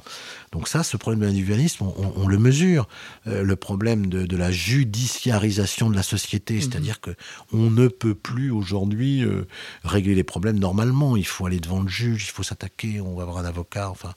Donc 0.51 0.67
ça, 0.67 0.83
ce 0.83 0.97
problème 0.97 1.21
de 1.21 1.25
l'individualisme, 1.25 1.85
on, 2.15 2.27
le 2.27 2.37
mesure. 2.37 2.87
Euh, 3.27 3.43
le 3.43 3.55
problème 3.55 4.07
de, 4.07 4.35
la 4.35 4.51
judiciarisation 4.51 5.89
de 5.89 5.95
la 5.95 6.03
société, 6.03 6.55
mm-hmm. 6.55 6.61
c'est-à-dire 6.61 6.99
que 6.99 7.11
on 7.53 7.69
ne 7.69 7.87
peut 7.87 8.15
plus 8.15 8.51
aujourd'hui 8.51 9.23
euh, 9.23 9.47
régler 9.83 10.15
les 10.15 10.23
problèmes 10.23 10.59
normalement. 10.59 11.15
Il 11.15 11.25
faut 11.25 11.45
aller 11.45 11.59
devant 11.59 11.81
le 11.81 11.89
juge, 11.89 12.25
il 12.27 12.31
faut 12.31 12.43
s'attaquer, 12.43 13.01
on 13.01 13.15
va 13.15 13.23
avoir 13.23 13.37
un 13.37 13.45
avocat. 13.45 13.89
Enfin, 13.89 14.13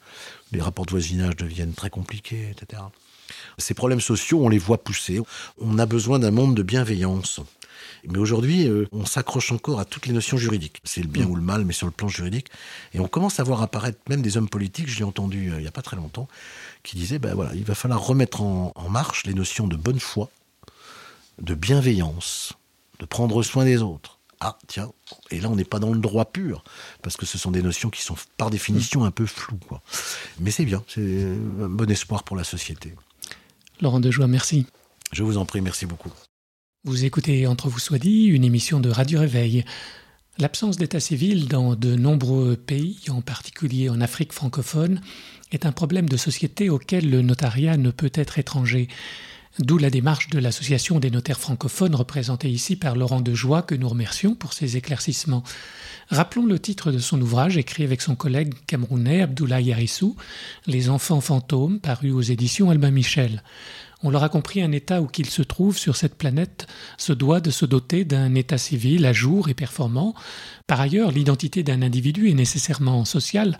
les 0.53 0.61
rapports 0.61 0.87
de 0.87 0.90
voisinage 0.90 1.37
deviennent 1.37 1.74
très 1.74 1.90
compliqués, 1.90 2.50
etc. 2.50 2.83
Ces 3.59 3.75
problèmes 3.75 4.01
sociaux, 4.01 4.40
on 4.43 4.49
les 4.49 4.59
voit 4.59 4.83
pousser. 4.83 5.21
On 5.59 5.79
a 5.79 5.87
besoin 5.87 6.19
d'un 6.19 6.31
monde 6.31 6.55
de 6.55 6.62
bienveillance. 6.62 7.40
Mais 8.07 8.19
aujourd'hui, 8.19 8.69
euh, 8.69 8.87
on 8.93 9.07
s'accroche 9.07 9.53
encore 9.53 9.81
à 9.81 9.85
toutes 9.85 10.07
les 10.07 10.12
notions 10.12 10.37
juridiques. 10.37 10.81
C'est 10.85 11.01
le 11.01 11.09
bien 11.09 11.27
mm. 11.27 11.31
ou 11.31 11.37
le 11.37 11.43
mal, 11.43 11.64
mais 11.64 11.73
sur 11.73 11.87
le 11.87 11.93
plan 11.93 12.09
juridique. 12.09 12.49
Et 12.93 13.01
on 13.01 13.09
commence 13.09 13.40
à 13.40 13.45
voir 13.45 13.62
apparaître 13.62 13.99
même 14.09 14.23
des 14.23 14.37
hommes 14.37 14.49
politiques, 14.49 14.88
j'ai 14.88 15.05
entendu 15.05 15.51
euh, 15.51 15.57
il 15.57 15.62
n'y 15.62 15.69
a 15.69 15.73
pas 15.73 15.83
très 15.83 15.97
longtemps, 15.97 16.29
qui 16.83 16.97
disaient, 16.97 17.19
ben 17.19 17.35
voilà, 17.35 17.55
il 17.55 17.64
va 17.64 17.75
falloir 17.75 18.05
remettre 18.05 18.43
en, 18.43 18.73
en 18.75 18.88
marche 18.90 19.25
les 19.25 19.35
notions 19.35 19.67
de 19.67 19.77
bonne 19.77 20.01
foi, 20.01 20.31
de 21.40 21.55
bienveillance, 21.55 22.53
de 23.01 23.07
prendre 23.07 23.43
soin 23.43 23.64
des 23.64 23.81
autres. 23.81 24.19
Ah, 24.40 24.59
tiens, 24.67 24.90
et 25.31 25.40
là 25.40 25.49
on 25.49 25.57
n'est 25.57 25.64
pas 25.64 25.79
dans 25.79 25.93
le 25.93 25.99
droit 25.99 26.27
pur, 26.27 26.64
parce 27.03 27.17
que 27.17 27.25
ce 27.25 27.38
sont 27.38 27.51
des 27.51 27.62
notions 27.62 27.88
qui 27.88 28.03
sont 28.03 28.17
par 28.37 28.51
définition 28.51 29.05
un 29.05 29.11
peu 29.11 29.25
floues. 29.25 29.59
Quoi. 29.69 29.81
Mais 30.38 30.51
c'est 30.51 30.67
bien, 30.67 30.85
c'est 30.87 31.23
un 31.62 31.69
bon 31.69 31.90
espoir 31.90 32.25
pour 32.25 32.37
la 32.37 32.45
société. 32.45 32.95
Laurent 33.80 34.00
Dejoie, 34.00 34.26
merci. 34.26 34.66
Je 35.12 35.22
vous 35.22 35.37
en 35.37 35.44
prie, 35.44 35.60
merci 35.60 35.87
beaucoup. 35.87 36.12
Vous 36.84 37.04
écoutez 37.04 37.46
Entre 37.46 37.68
vous 37.68 37.78
soit 37.78 37.98
dit, 37.98 38.26
une 38.26 38.44
émission 38.44 38.80
de 38.80 38.90
Radio 38.90 39.20
Réveil. 39.20 39.64
L'absence 40.38 40.76
d'état 40.76 41.00
civil 41.00 41.48
dans 41.48 41.76
de 41.76 41.94
nombreux 41.94 42.56
pays, 42.56 42.98
en 43.08 43.20
particulier 43.20 43.88
en 43.88 44.00
Afrique 44.00 44.32
francophone, 44.32 45.00
est 45.52 45.66
un 45.66 45.72
problème 45.72 46.08
de 46.08 46.16
société 46.16 46.70
auquel 46.70 47.08
le 47.08 47.22
notariat 47.22 47.76
ne 47.76 47.90
peut 47.90 48.10
être 48.14 48.38
étranger. 48.38 48.88
D'où 49.61 49.79
la 49.79 49.90
démarche 49.90 50.31
de 50.31 50.40
l'Association 50.40 50.99
des 50.99 51.12
notaires 51.12 51.38
francophones 51.38 51.95
représentée 51.95 52.51
ici 52.51 52.75
par 52.75 52.97
Laurent 52.97 53.21
Dejoie 53.21 53.62
que 53.62 53.77
nous 53.77 53.88
remercions 53.88 54.35
pour 54.35 54.53
ses 54.53 54.77
éclaircissements. 54.77 55.45
Rappelons 56.09 56.45
le 56.45 56.59
titre 56.59 56.90
de 56.90 56.99
son 56.99 57.21
ouvrage 57.21 57.57
écrit 57.57 57.85
avec 57.85 58.03
son 58.03 58.17
collègue 58.17 58.53
camerounais 58.67 59.23
Abdoulaye 59.23 59.67
Yarissou, 59.67 60.17
Les 60.67 60.90
enfants 60.90 61.21
fantômes, 61.21 61.79
paru 61.79 62.11
aux 62.11 62.21
éditions 62.21 62.71
Albin 62.71 62.90
Michel. 62.90 63.45
On 64.07 64.11
l'aura 64.11 64.29
compris, 64.29 64.61
un 64.61 64.71
État 64.71 65.01
où 65.01 65.07
qu'il 65.07 65.31
se 65.31 65.40
trouve 65.40 65.79
sur 65.79 65.97
cette 65.97 66.17
planète 66.17 66.67
se 66.99 67.14
doit 67.14 67.40
de 67.40 67.51
se 67.51 67.64
doter 67.64 68.05
d'un 68.05 68.35
État 68.35 68.59
civil 68.59 69.07
à 69.07 69.14
jour 69.14 69.49
et 69.49 69.55
performant. 69.55 70.14
Par 70.67 70.79
ailleurs, 70.79 71.11
l'identité 71.11 71.62
d'un 71.62 71.81
individu 71.81 72.29
est 72.29 72.35
nécessairement 72.35 73.07
sociale. 73.07 73.57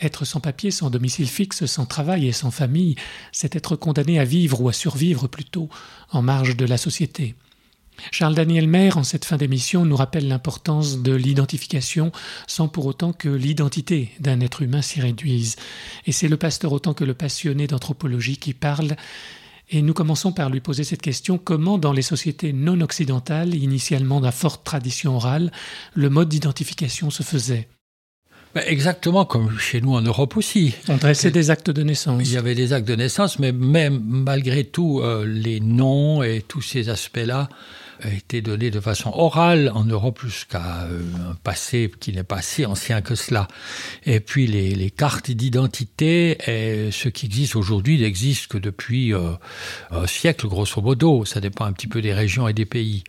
Être 0.00 0.24
sans 0.24 0.40
papier, 0.40 0.70
sans 0.70 0.88
domicile 0.88 1.28
fixe, 1.28 1.66
sans 1.66 1.84
travail 1.84 2.26
et 2.26 2.32
sans 2.32 2.50
famille, 2.50 2.96
c'est 3.32 3.54
être 3.54 3.76
condamné 3.76 4.18
à 4.18 4.24
vivre 4.24 4.62
ou 4.62 4.70
à 4.70 4.72
survivre 4.72 5.28
plutôt 5.28 5.68
en 6.10 6.22
marge 6.22 6.56
de 6.56 6.64
la 6.64 6.78
société. 6.78 7.34
Charles 8.12 8.34
Daniel 8.34 8.68
Maire, 8.68 8.96
en 8.96 9.04
cette 9.04 9.26
fin 9.26 9.36
d'émission, 9.36 9.84
nous 9.84 9.96
rappelle 9.96 10.26
l'importance 10.26 11.02
de 11.02 11.12
l'identification 11.12 12.12
sans 12.46 12.66
pour 12.66 12.86
autant 12.86 13.12
que 13.12 13.28
l'identité 13.28 14.10
d'un 14.20 14.40
être 14.40 14.62
humain 14.62 14.80
s'y 14.80 15.02
réduise. 15.02 15.56
Et 16.06 16.12
c'est 16.12 16.28
le 16.28 16.38
pasteur 16.38 16.72
autant 16.72 16.94
que 16.94 17.04
le 17.04 17.12
passionné 17.12 17.66
d'anthropologie 17.66 18.38
qui 18.38 18.54
parle. 18.54 18.96
Et 19.74 19.80
nous 19.80 19.94
commençons 19.94 20.32
par 20.32 20.50
lui 20.50 20.60
poser 20.60 20.84
cette 20.84 21.00
question 21.00 21.38
comment, 21.38 21.78
dans 21.78 21.94
les 21.94 22.02
sociétés 22.02 22.52
non 22.52 22.80
occidentales, 22.82 23.54
initialement 23.54 24.20
d'un 24.20 24.30
forte 24.30 24.64
tradition 24.64 25.16
orale, 25.16 25.50
le 25.94 26.10
mode 26.10 26.28
d'identification 26.28 27.08
se 27.08 27.22
faisait? 27.22 27.68
Ben, 28.54 28.64
exactement 28.66 29.24
comme 29.24 29.58
chez 29.58 29.80
nous 29.80 29.94
en 29.94 30.02
Europe 30.02 30.36
aussi. 30.36 30.74
On 30.88 30.98
dressait 30.98 31.30
des 31.30 31.50
actes 31.50 31.70
de 31.70 31.82
naissance. 31.82 32.20
Il 32.22 32.32
y 32.32 32.36
avait 32.36 32.54
des 32.54 32.74
actes 32.74 32.86
de 32.86 32.94
naissance, 32.94 33.38
mais 33.38 33.50
même 33.50 33.98
malgré 34.04 34.64
tout, 34.64 35.00
euh, 35.00 35.24
les 35.26 35.58
noms 35.60 36.22
et 36.22 36.44
tous 36.46 36.60
ces 36.60 36.90
aspects-là 36.90 37.48
a 38.02 38.12
été 38.12 38.42
donné 38.42 38.70
de 38.70 38.80
façon 38.80 39.10
orale 39.14 39.70
en 39.74 39.84
Europe 39.84 40.20
jusqu'à 40.24 40.82
euh, 40.84 41.00
un 41.30 41.34
passé 41.34 41.90
qui 42.00 42.12
n'est 42.12 42.24
pas 42.24 42.42
si 42.42 42.66
ancien 42.66 43.00
que 43.00 43.14
cela. 43.14 43.48
Et 44.04 44.20
puis 44.20 44.46
les, 44.46 44.90
cartes 44.90 45.30
d'identité, 45.30 46.38
ce 46.46 47.08
qui 47.08 47.26
existe 47.26 47.56
aujourd'hui 47.56 48.00
n'existe 48.00 48.48
que 48.48 48.58
depuis 48.58 49.14
euh, 49.14 49.32
un 49.90 50.06
siècle, 50.06 50.48
grosso 50.48 50.80
modo. 50.80 51.24
Ça 51.24 51.40
dépend 51.40 51.64
un 51.64 51.72
petit 51.72 51.86
peu 51.86 52.02
des 52.02 52.12
régions 52.12 52.48
et 52.48 52.52
des 52.52 52.66
pays. 52.66 53.04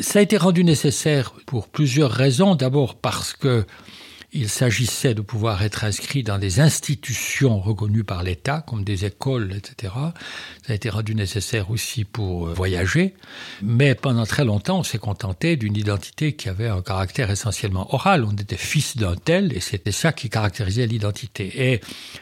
Ça 0.00 0.18
a 0.18 0.22
été 0.22 0.36
rendu 0.36 0.64
nécessaire 0.64 1.32
pour 1.46 1.68
plusieurs 1.68 2.10
raisons. 2.10 2.54
D'abord 2.54 2.96
parce 2.96 3.34
que 3.34 3.66
il 4.34 4.48
s'agissait 4.48 5.14
de 5.14 5.20
pouvoir 5.20 5.62
être 5.62 5.84
inscrit 5.84 6.22
dans 6.22 6.38
des 6.38 6.60
institutions 6.60 7.60
reconnues 7.60 8.04
par 8.04 8.22
l'État, 8.22 8.64
comme 8.66 8.82
des 8.82 9.04
écoles, 9.04 9.52
etc. 9.54 9.92
Ça 10.66 10.72
a 10.72 10.74
été 10.74 10.88
rendu 10.88 11.14
nécessaire 11.14 11.70
aussi 11.70 12.04
pour 12.04 12.48
euh, 12.48 12.54
voyager. 12.54 13.14
Mais 13.60 13.94
pendant 13.94 14.24
très 14.24 14.46
longtemps, 14.46 14.78
on 14.78 14.82
s'est 14.84 14.98
contenté 14.98 15.56
d'une 15.56 15.76
identité 15.76 16.32
qui 16.32 16.48
avait 16.48 16.68
un 16.68 16.80
caractère 16.80 17.30
essentiellement 17.30 17.94
oral. 17.94 18.24
On 18.24 18.32
était 18.32 18.56
fils 18.56 18.96
d'un 18.96 19.16
tel, 19.16 19.52
et 19.54 19.60
c'était 19.60 19.92
ça 19.92 20.12
qui 20.12 20.30
caractérisait 20.30 20.86
l'identité. 20.86 21.72
Et 21.72 21.80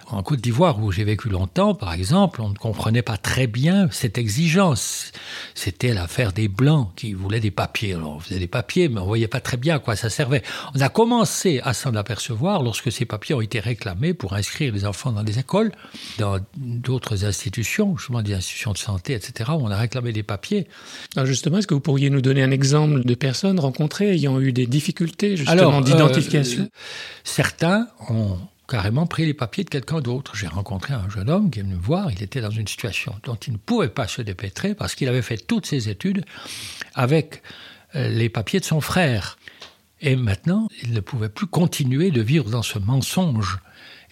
en 0.08 0.24
Côte 0.24 0.40
d'Ivoire, 0.40 0.82
où 0.82 0.90
j'ai 0.90 1.04
vécu 1.04 1.28
longtemps, 1.28 1.76
par 1.76 1.92
exemple, 1.92 2.42
on 2.42 2.48
ne 2.48 2.54
comprenait 2.54 3.02
pas 3.02 3.18
très 3.18 3.46
bien 3.46 3.88
cette 3.92 4.18
exigence. 4.18 5.12
C'était 5.54 5.94
l'affaire 5.94 6.32
des 6.32 6.48
Blancs 6.48 6.90
qui 6.96 7.12
voulaient 7.12 7.38
des 7.38 7.52
papiers. 7.52 7.94
On 7.94 8.18
faisait 8.18 8.40
des 8.40 8.48
papiers, 8.48 8.88
mais 8.88 8.98
on 8.98 9.06
voyait 9.06 9.28
pas 9.28 9.40
très 9.40 9.56
bien 9.56 9.76
à 9.76 9.78
quoi 9.78 9.94
ça 9.94 10.10
servait. 10.10 10.42
On 10.74 10.80
a 10.80 10.88
commencé 10.88 11.60
à 11.62 11.72
s'en 11.72 11.94
apercevoir 12.00 12.62
lorsque 12.62 12.90
ces 12.90 13.04
papiers 13.04 13.34
ont 13.34 13.40
été 13.40 13.60
réclamés 13.60 14.14
pour 14.14 14.34
inscrire 14.34 14.72
les 14.72 14.84
enfants 14.84 15.12
dans 15.12 15.22
des 15.22 15.38
écoles, 15.38 15.72
dans 16.18 16.38
d'autres 16.56 17.24
institutions, 17.24 17.96
justement 17.96 18.22
des 18.22 18.34
institutions 18.34 18.72
de 18.72 18.78
santé, 18.78 19.14
etc., 19.14 19.50
où 19.52 19.62
on 19.62 19.70
a 19.70 19.76
réclamé 19.76 20.12
des 20.12 20.22
papiers. 20.22 20.66
Alors 21.16 21.26
justement, 21.26 21.58
est-ce 21.58 21.66
que 21.66 21.74
vous 21.74 21.80
pourriez 21.80 22.10
nous 22.10 22.20
donner 22.20 22.42
un 22.42 22.50
exemple 22.50 23.04
de 23.04 23.14
personnes 23.14 23.60
rencontrées 23.60 24.12
ayant 24.12 24.40
eu 24.40 24.52
des 24.52 24.66
difficultés 24.66 25.36
justement 25.36 25.80
d'identification 25.80 26.64
euh, 26.64 26.78
Certains 27.24 27.88
ont 28.08 28.38
carrément 28.70 29.06
pris 29.06 29.26
les 29.26 29.34
papiers 29.34 29.64
de 29.64 29.68
quelqu'un 29.68 30.00
d'autre. 30.00 30.36
J'ai 30.36 30.46
rencontré 30.46 30.94
un 30.94 31.08
jeune 31.10 31.28
homme 31.28 31.50
qui 31.50 31.58
est 31.58 31.62
venu 31.62 31.74
me 31.74 31.80
voir, 31.80 32.10
il 32.12 32.22
était 32.22 32.40
dans 32.40 32.50
une 32.50 32.68
situation 32.68 33.14
dont 33.24 33.34
il 33.34 33.54
ne 33.54 33.58
pouvait 33.58 33.88
pas 33.88 34.06
se 34.06 34.22
dépêtrer 34.22 34.74
parce 34.74 34.94
qu'il 34.94 35.08
avait 35.08 35.22
fait 35.22 35.36
toutes 35.36 35.66
ses 35.66 35.88
études 35.88 36.24
avec 36.94 37.42
euh, 37.96 38.08
les 38.08 38.28
papiers 38.28 38.60
de 38.60 38.64
son 38.64 38.80
frère. 38.80 39.36
Et 40.00 40.16
maintenant, 40.16 40.68
il 40.82 40.92
ne 40.92 41.00
pouvait 41.00 41.28
plus 41.28 41.46
continuer 41.46 42.10
de 42.10 42.22
vivre 42.22 42.50
dans 42.50 42.62
ce 42.62 42.78
mensonge. 42.78 43.58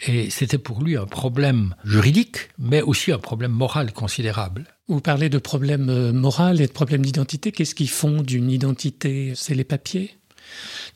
Et 0.07 0.31
c'était 0.31 0.59
pour 0.59 0.83
lui 0.83 0.97
un 0.97 1.07
problème 1.07 1.75
juridique, 1.85 2.51
mais 2.59 2.83
aussi 2.83 3.11
un 3.11 3.19
problème 3.19 3.53
moral 3.53 3.93
considérable. 3.93 4.67
Vous 4.87 5.01
parlez 5.01 5.29
de 5.29 5.39
problème 5.39 5.89
euh, 5.91 6.13
moral 6.13 6.61
et 6.61 6.67
de 6.67 6.73
problème 6.73 7.03
d'identité. 7.03 7.53
Qu'est-ce 7.53 7.75
qui 7.75 7.89
font 7.89 8.23
d'une 8.23 8.51
identité? 8.51 9.33
C'est 9.35 9.55
les 9.55 9.65
papiers? 9.65 10.17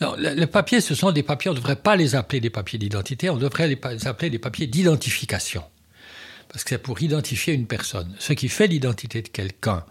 Non, 0.00 0.14
les 0.16 0.46
papiers, 0.46 0.80
ce 0.80 0.94
sont 0.94 1.12
des 1.12 1.22
papiers, 1.22 1.50
on 1.50 1.54
ne 1.54 1.58
devrait 1.58 1.76
pas 1.76 1.94
les 1.96 2.14
appeler 2.14 2.40
des 2.40 2.48
papiers 2.48 2.78
d'identité, 2.78 3.28
on 3.28 3.36
devrait 3.36 3.68
les 3.68 4.06
appeler 4.06 4.30
des 4.30 4.38
papiers 4.38 4.66
d'identification. 4.66 5.62
Parce 6.48 6.64
que 6.64 6.70
c'est 6.70 6.78
pour 6.78 7.02
identifier 7.02 7.52
une 7.54 7.66
personne. 7.66 8.14
Ce 8.18 8.32
qui 8.32 8.48
fait 8.48 8.66
l'identité 8.66 9.20
de 9.20 9.28
quelqu'un, 9.28 9.84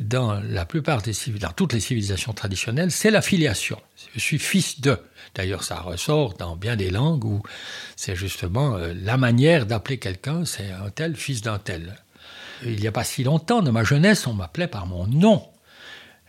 dans 0.00 0.40
la 0.40 0.64
plupart 0.64 1.02
des 1.02 1.12
dans 1.40 1.52
toutes 1.52 1.72
les 1.72 1.80
civilisations 1.80 2.32
traditionnelles, 2.32 2.90
c'est 2.90 3.10
la 3.10 3.22
filiation. 3.22 3.80
Je 4.14 4.20
suis 4.20 4.38
fils 4.38 4.80
de. 4.80 4.98
D'ailleurs, 5.34 5.62
ça 5.62 5.80
ressort 5.80 6.34
dans 6.34 6.56
bien 6.56 6.76
des 6.76 6.90
langues 6.90 7.24
où 7.24 7.42
c'est 7.96 8.16
justement 8.16 8.76
euh, 8.76 8.92
la 8.94 9.16
manière 9.16 9.66
d'appeler 9.66 9.98
quelqu'un, 9.98 10.44
c'est 10.44 10.70
un 10.70 10.90
tel 10.90 11.16
fils 11.16 11.42
d'un 11.42 11.58
tel. 11.58 11.96
Il 12.64 12.80
n'y 12.80 12.86
a 12.86 12.92
pas 12.92 13.04
si 13.04 13.24
longtemps, 13.24 13.62
dans 13.62 13.72
ma 13.72 13.84
jeunesse, 13.84 14.26
on 14.26 14.34
m'appelait 14.34 14.68
par 14.68 14.86
mon 14.86 15.06
nom. 15.06 15.46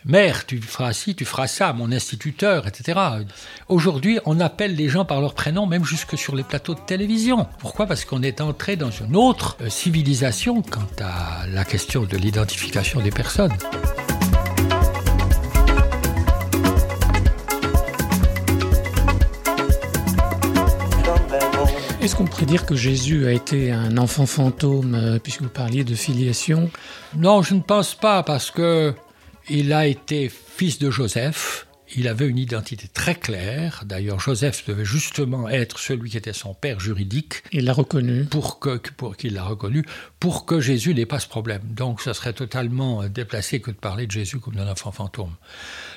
Mère, 0.08 0.46
tu 0.46 0.60
feras 0.60 0.92
ci, 0.92 1.16
tu 1.16 1.24
feras 1.24 1.48
ça, 1.48 1.72
mon 1.72 1.90
instituteur, 1.90 2.68
etc. 2.68 3.00
Aujourd'hui, 3.68 4.20
on 4.24 4.38
appelle 4.38 4.76
les 4.76 4.88
gens 4.88 5.04
par 5.04 5.20
leur 5.20 5.34
prénom, 5.34 5.66
même 5.66 5.84
jusque 5.84 6.16
sur 6.16 6.36
les 6.36 6.44
plateaux 6.44 6.74
de 6.74 6.80
télévision. 6.80 7.48
Pourquoi? 7.58 7.88
Parce 7.88 8.04
qu'on 8.04 8.22
est 8.22 8.40
entré 8.40 8.76
dans 8.76 8.92
une 8.92 9.16
autre 9.16 9.56
euh, 9.62 9.68
civilisation 9.68 10.62
quant 10.62 10.86
à 11.00 11.48
la 11.48 11.64
question 11.64 12.04
de 12.04 12.16
l'identification 12.16 13.00
des 13.00 13.10
personnes. 13.10 13.50
Est-ce 22.00 22.14
qu'on 22.14 22.26
pourrait 22.26 22.46
dire 22.46 22.64
que 22.64 22.76
Jésus 22.76 23.26
a 23.26 23.32
été 23.32 23.72
un 23.72 23.98
enfant 23.98 24.26
fantôme, 24.26 24.94
euh, 24.94 25.18
puisque 25.18 25.42
vous 25.42 25.48
parliez 25.48 25.82
de 25.82 25.96
filiation? 25.96 26.70
Non, 27.16 27.42
je 27.42 27.54
ne 27.54 27.60
pense 27.60 27.96
pas, 27.96 28.22
parce 28.22 28.52
que 28.52 28.94
il 29.48 29.72
a 29.72 29.86
été 29.86 30.28
fils 30.28 30.78
de 30.78 30.90
Joseph. 30.90 31.66
Il 31.94 32.08
avait 32.08 32.26
une 32.26 32.38
identité 32.38 32.88
très 32.88 33.14
claire. 33.14 33.84
D'ailleurs, 33.86 34.18
Joseph 34.18 34.66
devait 34.66 34.84
justement 34.84 35.48
être 35.48 35.78
celui 35.78 36.10
qui 36.10 36.16
était 36.16 36.32
son 36.32 36.52
père 36.52 36.80
juridique. 36.80 37.44
Il 37.52 37.64
l'a 37.64 37.72
reconnu. 37.72 38.24
Pour 38.24 38.58
que, 38.58 38.80
pour 38.96 39.16
qu'il 39.16 39.34
l'a 39.34 39.44
reconnu, 39.44 39.84
pour 40.18 40.46
que 40.46 40.60
Jésus 40.60 40.94
n'ait 40.94 41.06
pas 41.06 41.20
ce 41.20 41.28
problème. 41.28 41.62
Donc, 41.64 42.00
ça 42.00 42.12
serait 42.12 42.32
totalement 42.32 43.06
déplacé 43.06 43.60
que 43.60 43.70
de 43.70 43.76
parler 43.76 44.06
de 44.08 44.12
Jésus 44.12 44.40
comme 44.40 44.56
d'un 44.56 44.68
enfant 44.68 44.90
fantôme. 44.90 45.36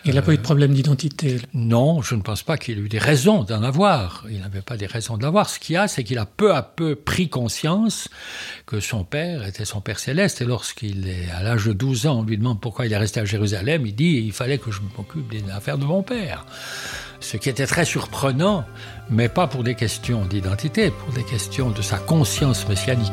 Il 0.06 0.16
n'a 0.16 0.22
pas 0.22 0.34
eu 0.34 0.38
de 0.38 0.42
problème 0.42 0.74
d'identité 0.74 1.38
Non, 1.54 2.02
je 2.02 2.16
ne 2.16 2.22
pense 2.22 2.44
pas 2.44 2.58
qu'il 2.58 2.78
ait 2.78 2.82
eu 2.82 2.90
des 2.90 3.00
raisons 3.00 3.44
d'en 3.44 3.64
avoir. 3.64 4.26
Il 4.30 4.40
n'avait 4.40 4.62
pas 4.62 4.78
des 4.78 4.86
raisons 4.86 5.18
d'en 5.18 5.28
avoir. 5.28 5.50
Ce 5.50 5.60
qu'il 5.60 5.74
y 5.74 5.78
a, 5.78 5.88
c'est 5.88 6.04
qu'il 6.04 6.18
a 6.18 6.26
peu 6.26 6.56
à 6.56 6.62
peu 6.62 6.96
pris 6.96 7.30
conscience 7.30 8.08
que 8.66 8.80
son 8.80 9.04
père 9.04 9.46
était 9.46 9.66
son 9.66 9.82
père 9.82 10.00
céleste. 10.00 10.42
Et 10.42 10.46
lorsqu'il 10.46 11.08
est 11.08 11.30
à 11.32 11.44
l'âge 11.44 11.66
de 11.66 11.74
12 11.74 12.08
ans, 12.08 12.20
on 12.20 12.24
lui 12.24 12.38
demande 12.38 12.62
pourquoi 12.62 12.86
il 12.86 12.94
est 12.94 12.98
resté 12.98 13.20
à 13.20 13.26
Jérusalem, 13.26 13.86
il 13.86 13.96
dit 13.96 14.24
il 14.26 14.32
fallait 14.32 14.58
que 14.58 14.72
je 14.72 14.80
m'occupe 14.98 15.30
des 15.30 15.44
affaires 15.52 15.78
de 15.78 15.86
mon 15.86 16.02
père. 16.02 16.46
Ce 17.20 17.36
qui 17.36 17.50
était 17.50 17.68
très 17.68 17.86
surprenant, 17.86 18.66
mais 19.10 19.28
pas 19.28 19.48
pour 19.48 19.64
des 19.64 19.76
questions 19.76 20.26
d'identité, 20.26 20.92
pour 20.92 21.14
des 21.14 21.24
questions 21.24 21.70
de 21.70 21.82
sa 21.82 21.98
conscience 21.98 22.68
messianique. 22.70 23.12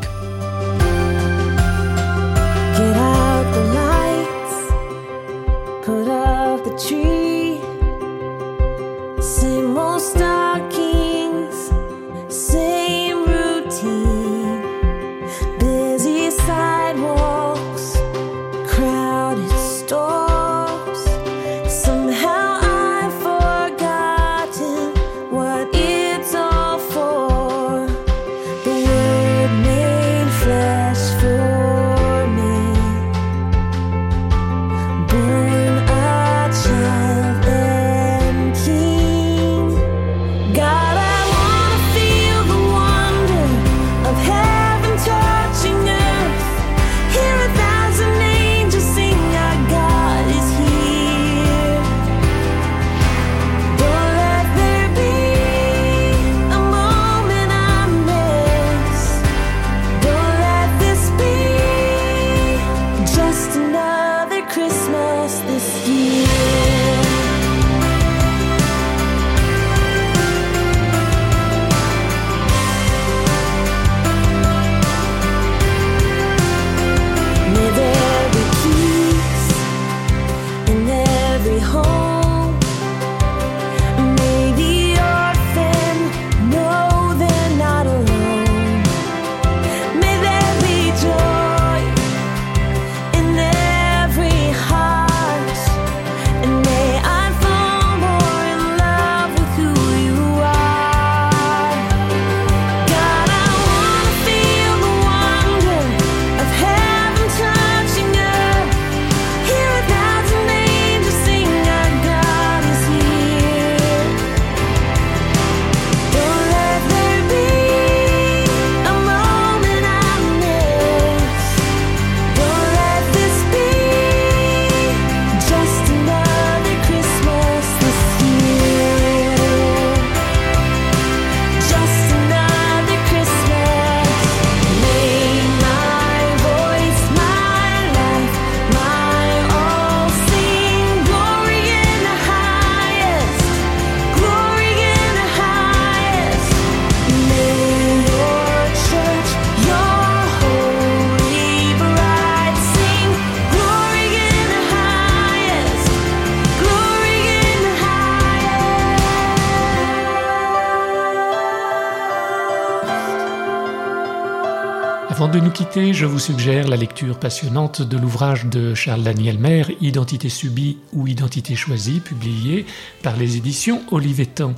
Avant 165.17 165.29
de 165.29 165.41
nous 165.41 165.51
quitter, 165.51 165.95
je 165.95 166.05
vous 166.05 166.19
suggère 166.19 166.69
la 166.69 166.77
lecture 166.77 167.19
passionnante 167.19 167.81
de 167.81 167.97
l'ouvrage 167.97 168.45
de 168.45 168.75
Charles 168.75 169.03
Daniel 169.03 169.39
Maire, 169.39 169.71
Identité 169.81 170.29
subie 170.29 170.77
ou 170.93 171.07
Identité 171.07 171.57
choisie, 171.57 172.01
publié 172.01 172.67
par 173.03 173.17
les 173.17 173.39
éditions 173.39 173.83
Olivetan. 173.91 174.53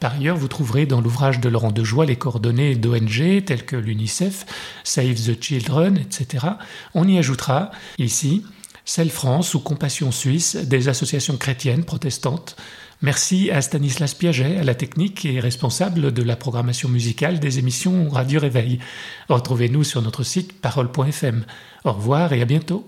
Par 0.00 0.12
ailleurs, 0.12 0.36
vous 0.36 0.48
trouverez 0.48 0.84
dans 0.84 1.00
l'ouvrage 1.00 1.40
de 1.40 1.48
Laurent 1.48 1.72
Dejoie 1.72 2.04
les 2.04 2.16
coordonnées 2.16 2.74
d'ONG 2.74 3.42
telles 3.46 3.64
que 3.64 3.74
l'UNICEF, 3.74 4.44
Save 4.84 5.14
the 5.14 5.42
Children, 5.42 5.96
etc. 5.96 6.46
On 6.92 7.08
y 7.08 7.16
ajoutera, 7.16 7.70
ici, 7.96 8.44
Celle 8.84 9.10
France 9.10 9.54
ou 9.54 9.60
Compassion 9.60 10.10
Suisse, 10.10 10.56
des 10.56 10.88
associations 10.88 11.36
chrétiennes 11.36 11.84
protestantes 11.84 12.56
Merci 13.02 13.50
à 13.50 13.60
Stanislas 13.60 14.14
Piaget, 14.14 14.58
à 14.58 14.62
la 14.62 14.76
technique 14.76 15.24
et 15.24 15.40
responsable 15.40 16.12
de 16.12 16.22
la 16.22 16.36
programmation 16.36 16.88
musicale 16.88 17.40
des 17.40 17.58
émissions 17.58 18.08
Radio 18.08 18.38
Réveil. 18.38 18.78
Retrouvez-nous 19.28 19.82
sur 19.82 20.02
notre 20.02 20.22
site 20.22 20.60
parole.fm. 20.60 21.44
Au 21.84 21.92
revoir 21.92 22.32
et 22.32 22.40
à 22.40 22.44
bientôt. 22.44 22.86